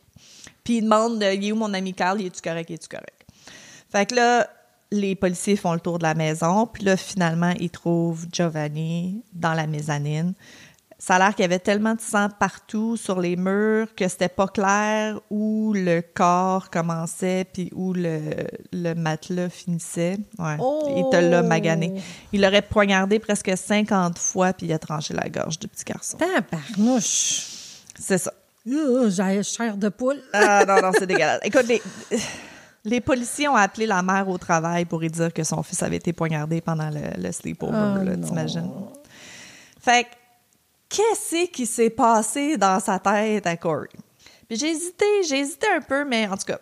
[0.64, 2.20] Puis il demande, il est où mon ami Carl?
[2.20, 2.68] Il est-tu correct?
[2.70, 3.26] Il est-tu correct?
[3.90, 4.48] Fait que là,
[4.92, 6.66] les policiers font le tour de la maison.
[6.66, 10.34] Puis là, finalement, ils trouvent Giovanni dans la mezzanine.
[10.98, 14.28] Ça a l'air qu'il y avait tellement de sang partout sur les murs que c'était
[14.28, 18.20] pas clair où le corps commençait puis où le,
[18.70, 20.18] le matelas finissait.
[20.38, 20.56] Ouais.
[20.94, 21.94] Il te l'a magané.
[22.32, 26.18] Il l'aurait poignardé presque 50 fois puis il a tranché la gorge du petit garçon.
[26.18, 27.46] Tabarnouche.
[27.98, 28.34] C'est ça.
[28.68, 30.20] Euh, J'ai chair de poule.
[30.34, 31.40] Ah non, non, c'est dégueulasse.
[31.44, 31.80] Écoute, les,
[32.84, 35.96] les policiers ont appelé la mère au travail pour lui dire que son fils avait
[35.96, 38.26] été poignardé pendant le, le sleepover, Oh, non.
[38.26, 38.70] t'imagines?
[39.80, 40.08] Fait que,
[40.88, 43.88] qu'est-ce qui s'est passé dans sa tête à Corey?
[44.48, 46.58] Puis j'ai hésité, j'ai hésité un peu, mais en tout cas,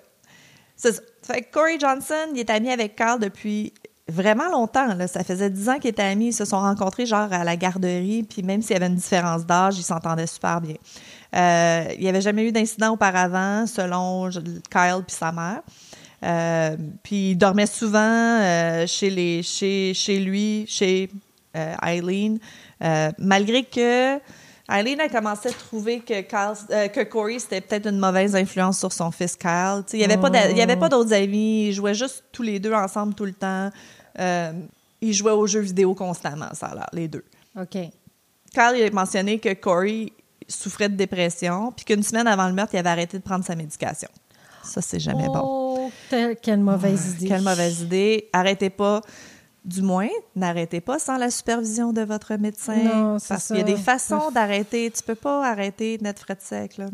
[0.77, 1.03] c'est ça.
[1.23, 3.73] Fait que Corey Johnson, il est ami avec Carl depuis
[4.09, 4.95] vraiment longtemps.
[4.95, 5.07] Là.
[5.09, 6.29] Ça faisait dix ans qu'ils étaient amis.
[6.29, 9.45] Ils se sont rencontrés genre à la garderie, puis même s'il y avait une différence
[9.45, 10.77] d'âge, ils s'entendaient super bien.
[11.35, 15.61] Euh, il n'y avait jamais eu d'incident auparavant, selon Kyle puis sa mère.
[16.25, 21.11] Euh, puis il dormait souvent euh, chez, les, chez, chez lui, chez
[21.57, 22.39] euh, Eileen,
[23.19, 24.19] malgré que
[24.71, 28.93] Eileen a commencé à trouver que, Kyle, que Corey, c'était peut-être une mauvaise influence sur
[28.93, 29.83] son fils Kyle.
[29.93, 31.69] Il n'y avait pas avait d'autres amis.
[31.69, 33.71] Ils jouaient juste tous les deux ensemble tout le temps.
[35.01, 37.25] Ils jouaient aux jeux vidéo constamment, ça a l'air, les deux.
[37.59, 37.79] OK.
[38.53, 40.13] Kyle il a mentionné que Corey
[40.49, 43.55] souffrait de dépression, puis qu'une semaine avant le meurtre, il avait arrêté de prendre sa
[43.55, 44.09] médication.
[44.63, 45.43] Ça, c'est jamais bon.
[45.45, 47.29] Oh, telle- quelle mauvaise idée.
[47.29, 48.29] Quelle mauvaise idée.
[48.33, 49.01] Arrêtez pas,
[49.65, 52.77] du moins, n'arrêtez pas sans la supervision de votre médecin.
[52.77, 54.91] Non, c'est parce qu'il y a des façons d'arrêter.
[54.91, 56.87] Tu peux pas arrêter net frais de sec, là.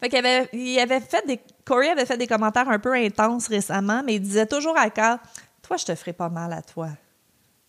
[0.00, 3.48] Fait qu'il avait, il avait fait des, Corey avait fait des commentaires un peu intenses
[3.48, 5.18] récemment, mais il disait toujours à Carl,
[5.62, 6.88] toi, je te ferai pas mal à toi.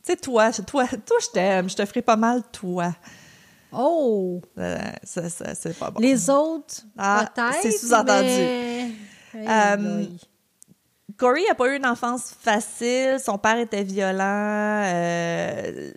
[0.05, 2.93] Tu sais, toi, toi, toi, je t'aime, je te ferai pas mal, toi.
[3.71, 4.41] Oh!
[4.57, 5.99] Euh, c'est pas bon.
[5.99, 7.55] Les autres, Ah, peut-être.
[7.61, 8.23] c'est sous-entendu.
[8.25, 8.89] mais-
[9.35, 10.03] Euh.
[11.17, 13.17] Corey n'a pas eu une enfance facile.
[13.23, 14.83] Son père était violent.
[14.85, 15.91] euh,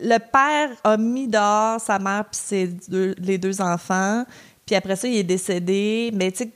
[0.00, 4.24] le père a mis dehors sa mère puis ses deux- les deux enfants.
[4.64, 6.10] Puis après ça, il est décédé.
[6.14, 6.50] Mais tu sais,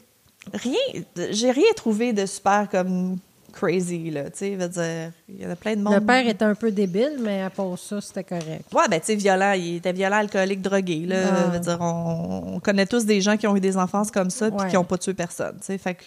[0.55, 3.19] rien, j'ai rien trouvé de super comme
[3.53, 4.25] crazy, là.
[4.31, 5.95] Tu sais, veut dire, il y en a plein de monde.
[5.95, 8.65] Le père était un peu débile, mais à part ça, c'était correct.
[8.73, 9.53] Ouais, ben, tu sais, violent.
[9.53, 11.17] Il était violent, alcoolique, drogué, là.
[11.31, 11.49] Ah.
[11.51, 14.51] Veut dire, on, on connaît tous des gens qui ont eu des enfances comme ça
[14.51, 14.69] puis Ouais.
[14.69, 15.79] qui n'ont pas tué personne, tu sais.
[15.79, 16.03] Fait que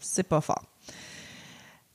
[0.00, 0.62] c'est pas fort.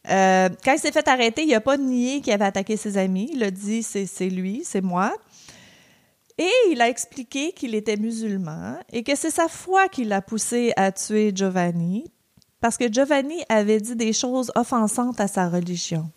[0.10, 3.30] Euh, quand il s'est fait arrêter, il a pas nié qu'il avait attaqué ses amis.
[3.34, 5.14] Il a dit c'est c'est lui, c'est moi.
[6.38, 10.74] Et il a expliqué qu'il était musulman et que c'est sa foi qui l'a poussé
[10.76, 12.06] à tuer Giovanni
[12.64, 16.10] parce que Giovanni avait dit des choses offensantes à sa religion.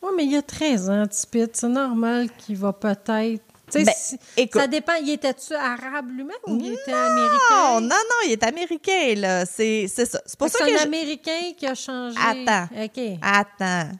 [0.00, 1.48] Oui, mais il y a 13 ans, Tipit.
[1.52, 3.42] C'est normal qu'il va peut-être.
[3.74, 4.16] Ben, si-
[4.54, 4.92] ça dépend.
[5.02, 7.80] Il était-tu arabe lui-même ou il était américain?
[7.80, 9.44] non, non, il est américain, là.
[9.44, 10.04] C'est ça.
[10.24, 12.16] C'est pour ça que c'est un je- Américain qui a changé.
[12.16, 12.68] Attends.
[12.84, 13.18] OK.
[13.20, 13.90] Attends.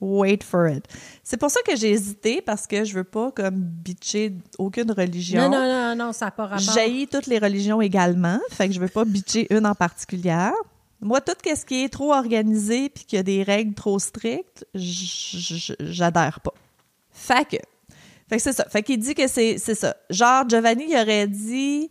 [0.00, 0.84] Wait for it.
[1.22, 5.48] C'est pour ça que j'ai hésité parce que je veux pas comme bitcher aucune religion.
[5.48, 6.58] Non, non, non, non, ça n'a pas rapport.
[6.58, 10.50] J'haïs toutes les religions également, fait que je veux pas bitcher une en particulier.
[11.04, 14.66] Moi, tout ce qui est trop organisé puis qu'il y a des règles trop strictes,
[14.74, 16.54] j'adhère pas.
[17.10, 17.58] Fait que,
[18.26, 18.64] fait que c'est ça.
[18.70, 19.94] Fait qu'il dit que c'est ça.
[20.08, 21.90] Genre, Giovanni, il aurait dit...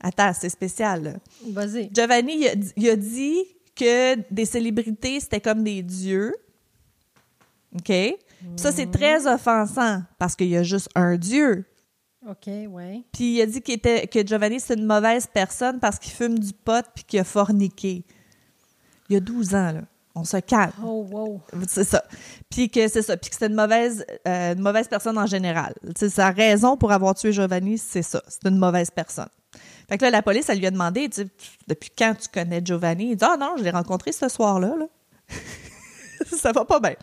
[0.00, 1.12] Attends, c'est spécial, là.
[1.50, 1.90] Vas-y.
[1.92, 3.44] Giovanni, il a, il a dit
[3.74, 6.34] que des célébrités, c'était comme des dieux.
[7.74, 7.92] OK?
[8.56, 11.66] Ça, c'est très offensant parce qu'il y a juste un Dieu.
[12.26, 13.02] OK, ouais.
[13.12, 16.54] Puis il a dit était, que Giovanni, c'est une mauvaise personne parce qu'il fume du
[16.54, 18.04] pot puis qu'il a forniqué.
[19.08, 19.80] Il y a 12 ans, là.
[20.18, 20.72] On se calme.
[20.82, 21.40] Oh, wow.
[21.68, 22.02] C'est ça.
[22.48, 23.18] Puis que c'est ça.
[23.18, 25.74] Puis que c'était une mauvaise, euh, une mauvaise personne en général.
[25.94, 28.22] C'est sa raison pour avoir tué Giovanni, c'est ça.
[28.26, 29.28] C'est une mauvaise personne.
[29.88, 31.26] Fait que là, la police, elle lui a demandé, tu
[31.68, 33.10] depuis quand tu connais Giovanni?
[33.10, 34.86] Il dit, ah non, je l'ai rencontré ce soir-là, là.
[36.36, 36.94] ça va pas bien.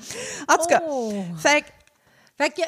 [0.49, 1.13] En tout cas, Oh.
[1.37, 1.67] fait que
[2.35, 2.65] Fait qu'il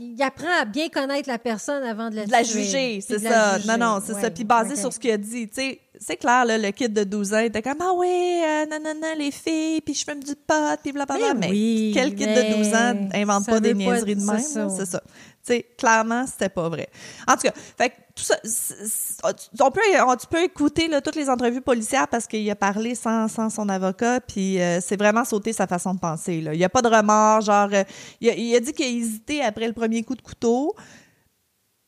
[0.00, 3.20] il apprend à bien connaître la personne avant de la, de la tuer, juger, c'est
[3.20, 3.56] ça.
[3.56, 3.68] juger.
[3.68, 4.30] Non, non, c'est Ouais, ça.
[4.30, 7.04] Puis basé sur ce qu'il a dit, tu sais, c'est clair, là, le kid de
[7.04, 10.22] 12 ans était comme, ah oui, euh, non, non, non, les filles, puis je fume
[10.24, 11.34] du pot, puis blablabla.
[11.34, 14.16] Mais Mais, oui, quel kid mais de 12 ans invente ça pas des pas- niaiseries
[14.16, 14.70] de même?
[14.76, 15.00] C'est ça.
[15.76, 16.88] Clairement, c'était pas vrai.
[17.28, 20.88] En tout cas, fait que tout ça, c'est- c'est- on peut, on- tu peux écouter
[20.88, 24.80] là, toutes les entrevues policières parce qu'il a parlé sans, sans son avocat, puis euh,
[24.80, 26.40] c'est vraiment sauté sa façon de penser.
[26.40, 26.54] Là.
[26.54, 27.84] Il n'y a pas de remords, genre, euh,
[28.20, 30.74] il, a, il a dit qu'il a hésité après le premier coup de couteau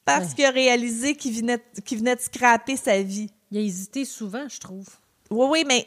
[0.05, 0.35] parce Ouais.
[0.37, 3.31] qu'il a réalisé qu'il venait, qu'il venait de scraper sa vie.
[3.51, 4.87] Il a hésité souvent, je trouve.
[5.31, 5.85] Oui, oui, mais...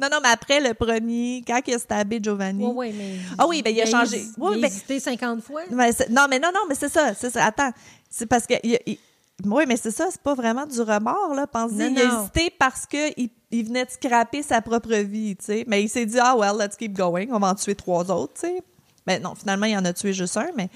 [0.00, 2.64] non, non, mais après le premier, quand il a stabé Giovanni...
[2.66, 3.16] Oui, oui, mais.
[3.38, 4.24] Ah oui, ben, il a changé.
[4.38, 5.62] Oui, il a ben- hésité 50 fois.
[5.70, 7.44] Mais c'est- non, mais non, non, mais c'est ça, c'est ça.
[7.44, 7.70] Attends,
[8.10, 8.54] c'est parce que...
[8.64, 8.98] il-
[9.44, 11.74] oui, mais c'est ça, c'est pas vraiment du remords, là, pense-y.
[11.74, 15.64] Non, Il a hésité parce qu'il il venait de scraper sa propre vie, tu sais.
[15.68, 18.34] Mais il s'est dit, ah, well, let's keep going, on va en tuer trois autres,
[18.34, 18.62] tu sais.
[19.06, 20.68] Mais non, finalement, il en a tué juste un, mais...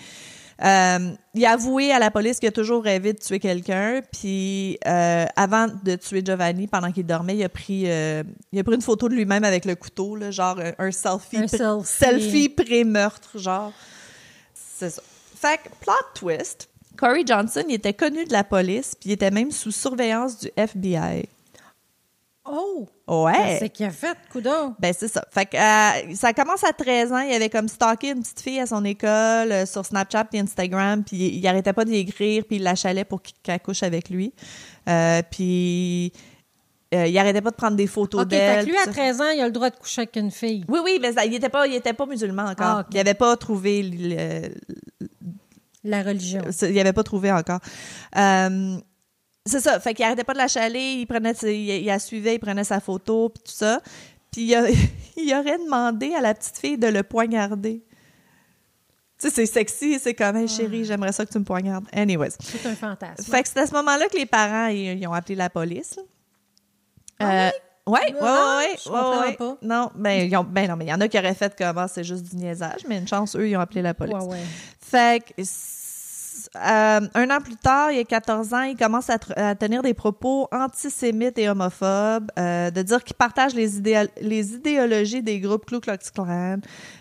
[0.65, 4.79] euh, il a avoué à la police qu'il a toujours rêvé de tuer quelqu'un, puis
[4.87, 8.75] euh, avant de tuer Giovanni, pendant qu'il dormait, il a pris, euh, il a pris
[8.75, 11.85] une photo de lui-même avec le couteau, là, genre un, selfie, Un pré- selfie.
[11.87, 13.73] selfie pré-meurtre, genre.
[14.55, 15.03] C'est ça.
[15.37, 19.31] Fait que, plot twist, Corey Johnson, il était connu de la police, puis il était
[19.31, 21.29] même sous surveillance du FBI.
[22.51, 22.87] Oh!
[23.25, 23.57] Ouais.
[23.59, 24.75] C'est qu'il a fait, coudon.
[24.79, 25.25] Ben, c'est ça.
[25.31, 27.21] Fait que, euh, ça commence à 13 ans.
[27.21, 31.03] Il avait comme stalké une petite fille à son école euh, sur Snapchat puis Instagram,
[31.05, 34.11] puis il, il arrêtait pas d'y écrire, puis il l'achalait pour qu'il- qu'elle couche avec
[34.11, 34.33] lui.
[34.89, 36.13] Euh, puis
[36.91, 38.65] il arrêtait pas de prendre des photos OK, fait d'elle.
[38.65, 38.93] que lui, à ça.
[38.93, 40.65] 13 ans, il a le droit de coucher avec une fille.
[40.69, 42.55] Oui, oui, mais ça- il était pas, il était pas musulman encore.
[42.81, 42.87] Ah.
[42.91, 44.49] Il avait pas trouvé le-
[45.85, 46.43] La religion.
[46.63, 47.61] Il avait pas trouvé encore.
[48.17, 48.79] Euh,
[49.47, 49.79] c'est ça.
[49.81, 52.65] Fait qu'il arrêtait pas de la chaler, il prenait, il, il la suivait, il prenait
[52.65, 53.81] sa photo, puis tout ça.
[54.31, 54.69] Puis il, a-
[55.17, 57.83] il aurait demandé à la petite fille de le poignarder.
[59.21, 61.87] Tu sais, c'est sexy, c'est comme, hey, chérie, j'aimerais ça que tu me poignardes.
[61.93, 62.37] Anyways.
[62.39, 63.25] C'est un fantasme.
[63.25, 65.97] Fait que c'est à ce moment-là que les parents, ils, ils ont appelé la police.
[65.97, 66.03] là.
[67.21, 67.51] Ah Euh,
[67.89, 69.57] Ouais, ouais, Ah, ouais, ouais, pas.
[69.63, 71.89] Non, ben, ils ont- ben non, mais il y en a qui auraient fait comment
[71.89, 74.25] c'est juste du niaisage, mais une chance, eux, ils ont appelé la police.
[74.27, 74.43] Ouais.
[74.79, 75.43] Fait que,
[76.57, 79.19] euh, un an plus tard, il a 14 ans, il commence à,
[79.55, 83.77] tenir des propos antisémites et homophobes, euh, de dire qu'il partage les,
[84.55, 86.59] idéologies des groupes Ku Klux Klan.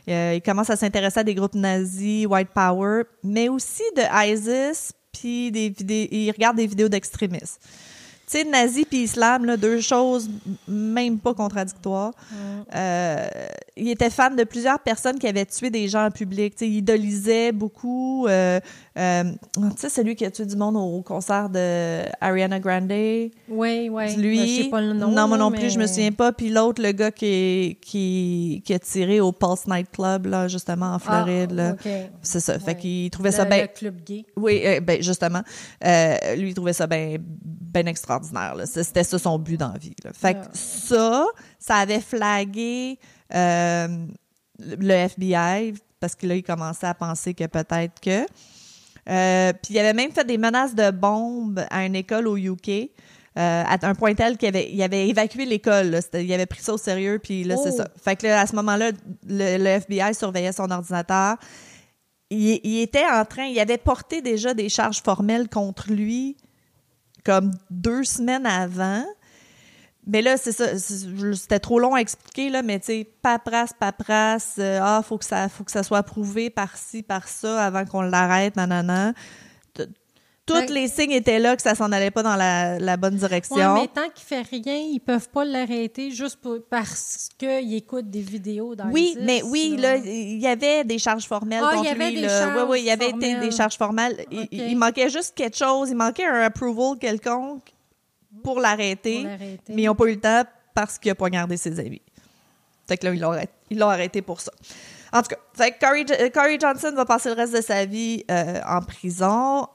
[0.10, 4.94] Euh, il commence à s'intéresser à des groupes nazis, White Power, mais aussi de ISIS,
[5.12, 7.60] puis il regarde des vidéos d'extrémistes.
[8.30, 10.30] Tu sais, nazi puis islam, là, deux choses
[10.68, 12.12] même pas contradictoires.
[12.76, 13.26] Euh,
[13.78, 16.54] il était fan de plusieurs personnes qui avaient tué des gens en public.
[16.56, 18.28] Tu sais, il idolisait beaucoup.
[18.28, 18.60] euh,
[19.00, 19.24] euh,
[19.56, 22.92] tu sais, celui qui a tué du monde au concert de Ariana Grande.
[22.92, 23.32] Oui,
[23.90, 24.16] oui.
[24.18, 25.08] Lui, Ben, je sais pas le nom.
[25.08, 26.34] non, moi non mais- plus, je me souviens pas.
[26.34, 30.88] Puis l'autre, le gars qui, qui, qui a tiré au Pulse Night Club, là, justement,
[30.96, 31.78] en Floride.
[31.86, 31.90] Ah.
[32.22, 32.60] C'est ça.
[32.60, 32.76] Fait Ouais.
[32.76, 33.62] qu'il trouvait Le- ça bien.
[33.62, 34.26] Le club gay.
[34.36, 35.44] Oui, ben justement,
[36.36, 38.17] lui il trouvait ça bien ben extraordinaire.
[38.34, 38.66] Là.
[38.66, 39.96] C'était ça son but dans la vie.
[40.04, 40.12] là.
[40.14, 41.26] Fait que ça,
[41.60, 42.98] ça avait flagué
[43.34, 43.88] euh,
[44.60, 48.26] le FBI parce que là, il commençait à penser que peut-être que.
[49.10, 52.70] Euh, puis il avait même fait des menaces de bombes à une école au UK.
[52.70, 55.92] euh, à un point tel qu'il avait, il avait évacué l'école.
[55.92, 56.00] là.
[56.14, 57.78] Il avait pris ça au sérieux, puis là, c'est Oh.
[57.78, 57.88] ça.
[58.04, 58.92] Fait que là, à ce moment-là,
[59.28, 61.38] le, le FBI surveillait son ordinateur
[62.30, 66.36] il, il était en train, il avait porté déjà des charges formelles contre lui
[67.28, 69.04] comme deux semaines avant.
[70.06, 74.56] Mais là, c'est ça, c'était trop long à expliquer, là, mais tu sais, paperasse, paperasse,
[74.60, 77.84] euh, ah, faut que ça, faut que ça soit approuvé par ci, par ça, avant
[77.84, 79.12] qu'on l'arrête, nanana.
[80.48, 83.56] Tous les signes étaient là que ça s'en allait pas dans la, la bonne direction.
[83.58, 88.10] Ouais, mais tant qu'il fait rien, ils peuvent pas l'arrêter juste pour- parce qu'il écoute
[88.10, 91.74] des vidéos dans Oui, ISIS, mais oui, là, il y avait des charges formelles Ah,
[91.78, 92.16] il y avait lui.
[92.16, 92.40] des là.
[92.40, 93.40] charges oui, oui, il y avait formelles.
[93.42, 94.26] des charges formelles.
[94.52, 95.90] Il- manquait juste quelque chose.
[95.90, 97.74] Il manquait un approval quelconque
[98.44, 99.26] pour l'arrêter.
[99.70, 100.44] Mais ils n'ont pas eu le temps
[100.74, 102.02] parce qu'il a poignardé ses amis.
[102.88, 103.14] Fait que là,
[103.70, 104.52] ils l'ont arrêté, pour ça.
[105.12, 108.24] En tout cas, fait Corey, Jo- Corey Johnson va passer le reste de sa vie
[108.30, 109.68] euh, en prison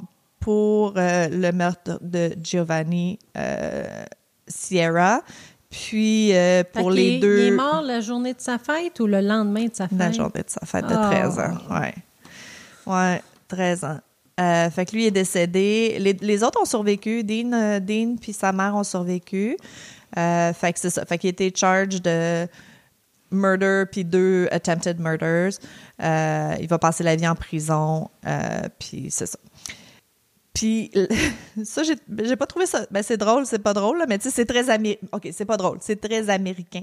[0.43, 4.05] pour euh, le meurtre de Giovanni euh,
[4.47, 5.23] Sierra.
[5.71, 7.39] Puis euh, pour les est- deux.
[7.39, 9.99] Il est mort la journée de sa fête ou le lendemain de sa fête?
[9.99, 11.09] La journée de sa fête de Ah.
[11.11, 11.59] 13 ans.
[11.71, 11.95] Ouais.
[12.87, 13.99] Ouais, 13 ans.
[14.41, 15.97] Euh, fait que lui est décédé.
[15.99, 17.23] Les, les autres ont survécu.
[17.25, 19.57] Dean, euh, Dean puis sa mère ont survécu.
[20.19, 21.05] Euh, fait que c'est ça.
[21.07, 22.47] Fait qu'il était charged de
[23.31, 25.53] murder puis deux attempted murders.
[25.99, 28.11] Il va passer la vie en prison.
[28.79, 29.39] Puis c'est ça.
[30.55, 30.91] Puis
[31.65, 32.87] ça, j'ai pas trouvé ça.
[32.91, 35.07] Ben, c'est drôle, c'est pas drôle, là, mais tu sais, c'est très américain.
[35.13, 36.83] OK, c'est pas drôle, c'est très américain.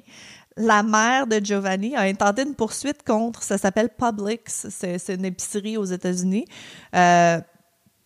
[0.58, 5.78] La mère de Giovanni a intenté une poursuite contre, ça s'appelle Publix, c'est une épicerie
[5.78, 6.46] aux États-Unis,
[6.96, 7.40] euh,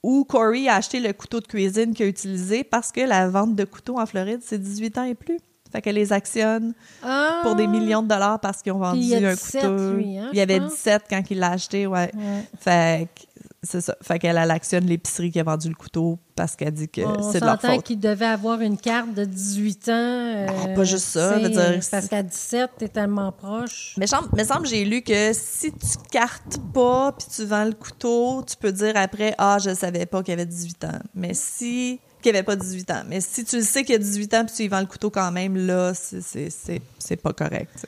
[0.04, 3.56] où Corey a acheté le couteau de cuisine qu'il a utilisé parce que la vente
[3.56, 5.40] de couteaux en Floride, c'est 18 ans et plus.
[5.72, 7.40] Fait qu'elle les actionne Ah!
[7.42, 9.94] pour des millions de dollars parce qu'ils ont vendu il y a un 17, couteau.
[9.94, 10.74] lui, hein, il y avait je pense.
[10.74, 12.12] 17 quand il l'a acheté, ouais.
[12.14, 12.44] Ouais.
[12.60, 13.33] Fait que
[13.64, 13.96] c'est ça.
[14.02, 17.02] Fait qu'elle elle actionne l'épicerie qui a vendu le couteau parce qu'elle dit que
[17.32, 17.84] c'est de leur faute.
[17.84, 19.92] qu'il devait avoir une carte de 18 ans.
[19.94, 23.94] euh, Ah, pas juste ça, veut dire, Parce qu'à 17, t'es tellement proche.
[23.98, 27.74] Mais semble, me semble j'ai lu que si tu cartes pas puis tu vends le
[27.74, 31.00] couteau, tu peux dire après ah je savais pas qu'il avait 18 ans.
[31.16, 34.34] Mais si qu'il avait pas 18 ans, mais si tu le sais qu'il a 18
[34.34, 37.86] ans puis tu y vends le couteau quand même là, c'est pas correct.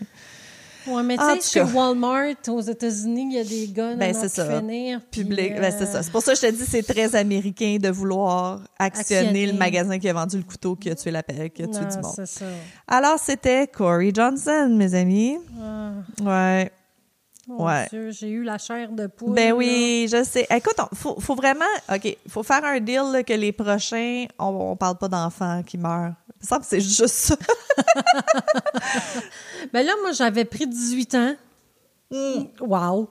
[0.88, 1.74] Ouais, mais tu sais, chez.
[1.74, 4.60] Walmart, aux États-Unis, il y a des guns Ben, à c'est ça.
[4.60, 5.02] finir.
[5.12, 6.04] puis, Public, euh, ben, c'est ça.
[6.04, 9.46] C'est pour ça que je te dis c'est très américain de vouloir actionner, Actionner.
[9.48, 11.70] le magasin qui a vendu le couteau qui a tué la qui a tué non,
[11.88, 12.14] du monde.
[12.16, 12.46] c'est ça.
[12.88, 15.38] Alors c'était Corey Johnson, mes amis.
[15.62, 15.92] Ah,
[16.24, 16.72] Ouais.
[17.48, 17.88] mon Ouais.
[17.90, 19.34] Dieu, j'ai eu la chair de poule.
[19.36, 19.56] Ben là.
[19.56, 20.48] oui, je sais.
[20.50, 21.66] Écoute, on- faut, faut vraiment.
[21.94, 25.78] OK, faut faire un deal là, que les prochains, on, on parle pas d'enfants qui
[25.78, 26.14] meurent.
[26.46, 27.36] Me semble que c'est juste ça.
[29.74, 31.36] Ben là, moi, j'avais pris 18 ans.
[32.12, 32.44] Hmm.
[32.60, 33.10] Wow.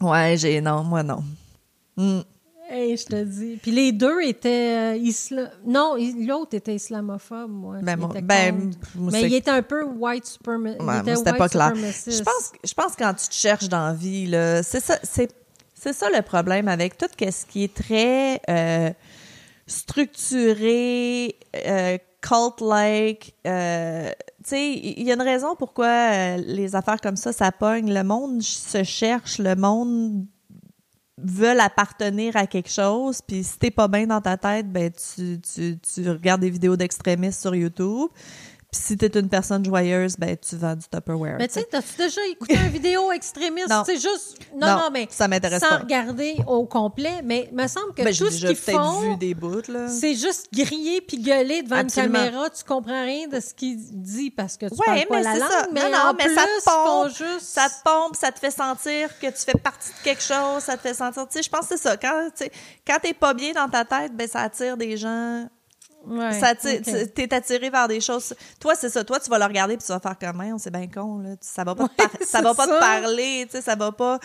[0.00, 0.62] Ouais, j'ai.
[0.62, 1.22] Non, moi non.
[1.96, 2.20] Hmm.
[2.70, 3.58] Hey, je te dis.
[3.62, 5.50] Puis les deux étaient euh, isla...
[5.64, 5.96] Non,
[6.26, 7.76] l'autre était islamophobe, moi.
[7.82, 10.82] Ben, Il moi- était ben, moi, Mais il était un peu white supremacist.
[10.82, 11.74] Ouais, c'était pas clair.
[11.76, 14.98] Je pense, je pense que quand tu te cherches dans la vie, là, c'est ça,
[15.04, 15.30] c'est,
[15.74, 18.90] c'est ça le problème avec tout ce qui est très euh,
[19.68, 23.34] structuré, euh, cult-like.
[23.46, 24.10] euh,
[24.42, 27.92] tu sais, il y a une raison pourquoi euh, les affaires comme ça, ça pogne.
[27.92, 30.26] Le monde se cherche, le monde
[31.18, 35.40] veulent appartenir à quelque chose, puis si t'es pas bien dans ta tête, ben tu,
[35.40, 38.10] tu regardes des vidéos d'extrémistes sur YouTube.
[38.72, 41.36] Puis si t'es une personne joyeuse, ben tu vends du Tupperware.
[41.38, 43.68] Mais tu sais, t'as-tu déjà écouté une vidéo extrémiste?
[43.70, 43.82] Non.
[43.86, 44.38] C'est juste.
[44.54, 45.06] Non, Non, non, mais.
[45.10, 45.76] ça m'intéresse Sans pas.
[45.78, 49.00] regarder au complet, mais il me semble que Ben, tout ce qu'ils font.
[49.00, 49.88] vu des bouts, là.
[49.88, 52.18] C'est juste griller puis gueuler devant Absolument.
[52.18, 52.50] une caméra.
[52.50, 55.48] Tu comprends rien de ce qu'il dit parce que tu Ouais, parles pas la langue.
[55.50, 55.66] ça.
[55.72, 57.08] Mais non, non, en mais plus, ça te pompe.
[57.16, 57.40] juste...
[57.46, 60.76] Ça te pompe, ça te fait sentir que tu fais partie de quelque chose, ça
[60.76, 61.26] te fait sentir.
[61.28, 61.96] Tu sais, je pense que c'est ça.
[61.96, 62.28] Quand,
[62.86, 65.48] quand t'es pas bien dans ta tête, ben ça attire des gens.
[66.06, 68.34] Ouais, ça t'es attiré vers des choses.
[68.60, 69.02] Toi, c'est ça.
[69.04, 71.30] Toi, tu vas le regarder puis tu vas faire comme on c'est bien con, là.
[71.40, 72.74] Ça va pas, Ouais, te, par- ça va pas ça.
[72.74, 74.18] te parler, tu sais, ça va pas.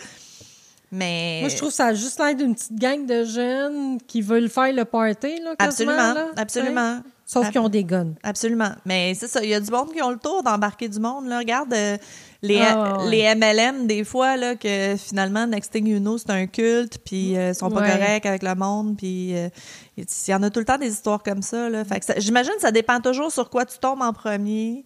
[0.90, 1.38] Mais.
[1.40, 4.72] Moi, je trouve ça a juste l'air d'une petite gang de jeunes qui veulent faire
[4.72, 7.00] le party, là, Absolument, là, absolument.
[7.32, 8.14] Sauf qu'ils ont des guns.
[8.22, 8.72] Absolument.
[8.84, 11.26] Mais c'est ça, il y a du monde qui ont le tour d'embarquer du monde.
[11.28, 11.38] Là.
[11.38, 11.96] Regarde euh,
[12.42, 13.10] les, Ah, ouais.
[13.10, 17.36] les MLM, des fois, là, que finalement, Next Thing You Know, c'est un culte, puis
[17.38, 17.88] euh, ils sont pas Ouais.
[17.90, 19.48] corrects avec le monde, puis euh,
[19.96, 21.70] il y en a tout le temps des histoires comme ça.
[21.70, 21.84] Là.
[21.84, 24.84] Fait que ça- j'imagine que ça dépend toujours sur quoi tu tombes en premier.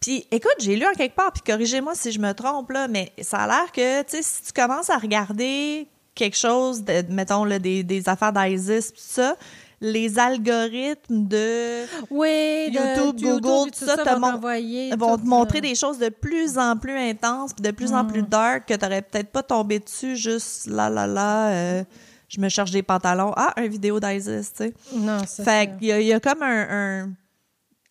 [0.00, 3.12] Puis, écoute, j'ai lu en quelque part, puis corrigez-moi si je me trompe, là, mais
[3.20, 7.44] ça a l'air que, tu sais, si tu commences à regarder quelque chose, de, mettons,
[7.44, 9.36] là, des, des affaires d'ISIS, tout ça,
[9.80, 15.74] les algorithmes de Oui, YouTube, Google, tout ça, te vont t'envoyer vont te montrer des
[15.74, 19.30] choses de plus en plus intenses, puis de plus en plus dark, que t'aurais peut-être
[19.30, 21.84] pas tombé dessus juste là, là, là, euh,
[22.28, 23.32] je me cherche des pantalons.
[23.36, 24.74] Ah, un vidéo d'ISIS, tu sais.
[24.94, 27.10] Non, c'est Fait qu'il y, y a comme un,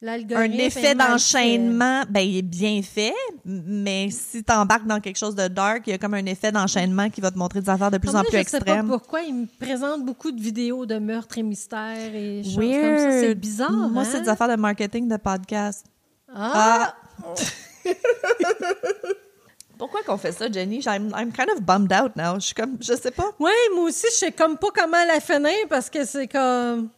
[0.02, 5.48] un effet d'enchaînement, ben il est bien fait, mais si t'embarques dans quelque chose de
[5.50, 7.98] dark, il y a comme un effet d'enchaînement qui va te montrer des affaires de
[7.98, 8.88] plus en plus je sais pas extrêmes.
[8.88, 13.12] pourquoi ils me présentent beaucoup de vidéos de meurtres et mystères et choses comme ça.
[13.12, 13.40] C'est Weird.
[13.40, 14.08] bizarre, Moi, hein?
[14.10, 15.86] c'est des affaires de marketing de podcast.
[16.34, 16.96] Ah!
[19.78, 20.80] Pourquoi qu'on fait ça, Jenny?
[20.86, 22.36] I'm, I'm kind of bummed out now.
[22.36, 23.32] Je suis comme, je sais pas.
[23.40, 26.90] Ouais, moi aussi, je sais comme pas comment la finir parce que c'est comme...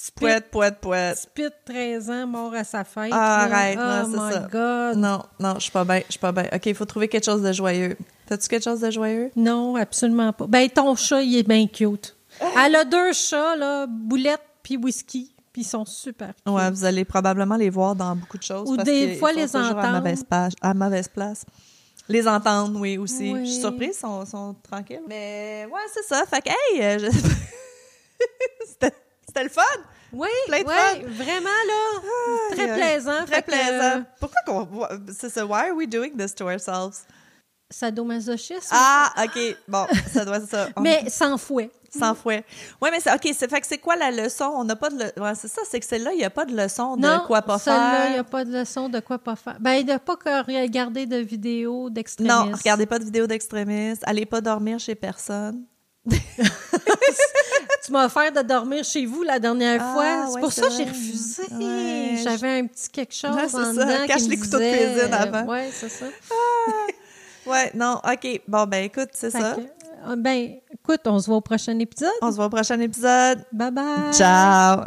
[0.00, 1.18] Spit, Poète, poète, poète.
[1.18, 3.10] Spit, 13 ans, mort à sa fête.
[3.12, 4.48] Ah, arrête, oh non, my c'est ça.
[4.48, 4.96] God.
[4.96, 6.44] Non, non, je suis pas bien, je suis pas bien.
[6.52, 7.96] OK, il faut trouver quelque chose de joyeux.
[8.26, 9.32] T'as-tu quelque chose de joyeux?
[9.34, 10.46] Non, absolument pas.
[10.46, 12.16] Ben, ton chat, il est bien cute.
[12.64, 16.46] Elle a deux chats, là, Boulette puis Whisky, puis ils sont super cute.
[16.54, 18.70] Ouais, vous allez probablement les voir dans beaucoup de choses.
[18.70, 19.96] Ou parce des fois les toujours À entendre.
[19.98, 21.44] mauvaise, page, à mauvaise place.
[22.08, 23.32] Les entendre, oui, aussi.
[23.32, 23.40] Oui.
[23.46, 25.02] Je suis surprise, ils sont, sont tranquilles.
[25.08, 26.24] Mais ouais, c'est ça.
[26.24, 27.18] Fait que, hey, euh, je-
[28.68, 28.94] c'était
[29.38, 29.62] c'était le fun!
[30.12, 31.22] Oui, Plein de ouais, fun.
[31.22, 32.54] vraiment, là.
[32.54, 33.24] très Aïe, plaisant.
[33.26, 34.04] Très Fait que, plaisant.
[34.18, 34.68] Pourquoi qu'on
[35.18, 35.44] c'est ça?
[35.44, 37.04] Why are we doing this to ourselves?
[37.70, 38.68] Sadomasochisme.
[38.70, 39.56] Ah, OK.
[39.68, 40.68] Bon, ça doit être ça.
[40.76, 41.70] On- Mais sans fouet.
[41.90, 42.44] Sans fouet.
[42.82, 43.28] Oui, mais c'est OK.
[43.34, 44.44] C'est fait que c'est quoi la leçon?
[44.56, 44.98] On n'a pas de.
[45.14, 47.20] le- Ouais, c'est ça, c'est que celle-là, il n'y a pas de leçon de non,
[47.26, 48.20] quoi pas celle-là, il n'y faire.
[48.20, 49.56] a pas de leçon de quoi pas faire.
[49.60, 52.34] Ben, de pas que regarder de vidéos d'extrémistes.
[52.36, 54.02] Non, regardez pas de vidéos d'extrémistes.
[54.06, 55.64] Allez pas dormir chez personne.
[57.84, 60.26] Tu m'as offert de dormir chez vous la dernière Ah, fois.
[60.26, 61.42] C'est ouais, pour ça que j'ai refusé.
[61.52, 63.72] Ouais, J'avais un petit quelque chose Ouais, c'est en ça.
[63.72, 65.44] dedans Cache qui me les couteaux de cuisine avant.
[65.50, 66.04] Ouais, c'est ça.
[67.46, 68.40] Ouais, non, OK.
[68.46, 69.54] Bon, ben écoute, c'est ça.
[69.56, 69.60] que,
[70.10, 72.10] euh, ben, écoute, on se voit au prochain épisode.
[72.20, 73.42] On se voit au prochain épisode.
[73.52, 74.12] Bye bye.
[74.12, 74.80] Ciao!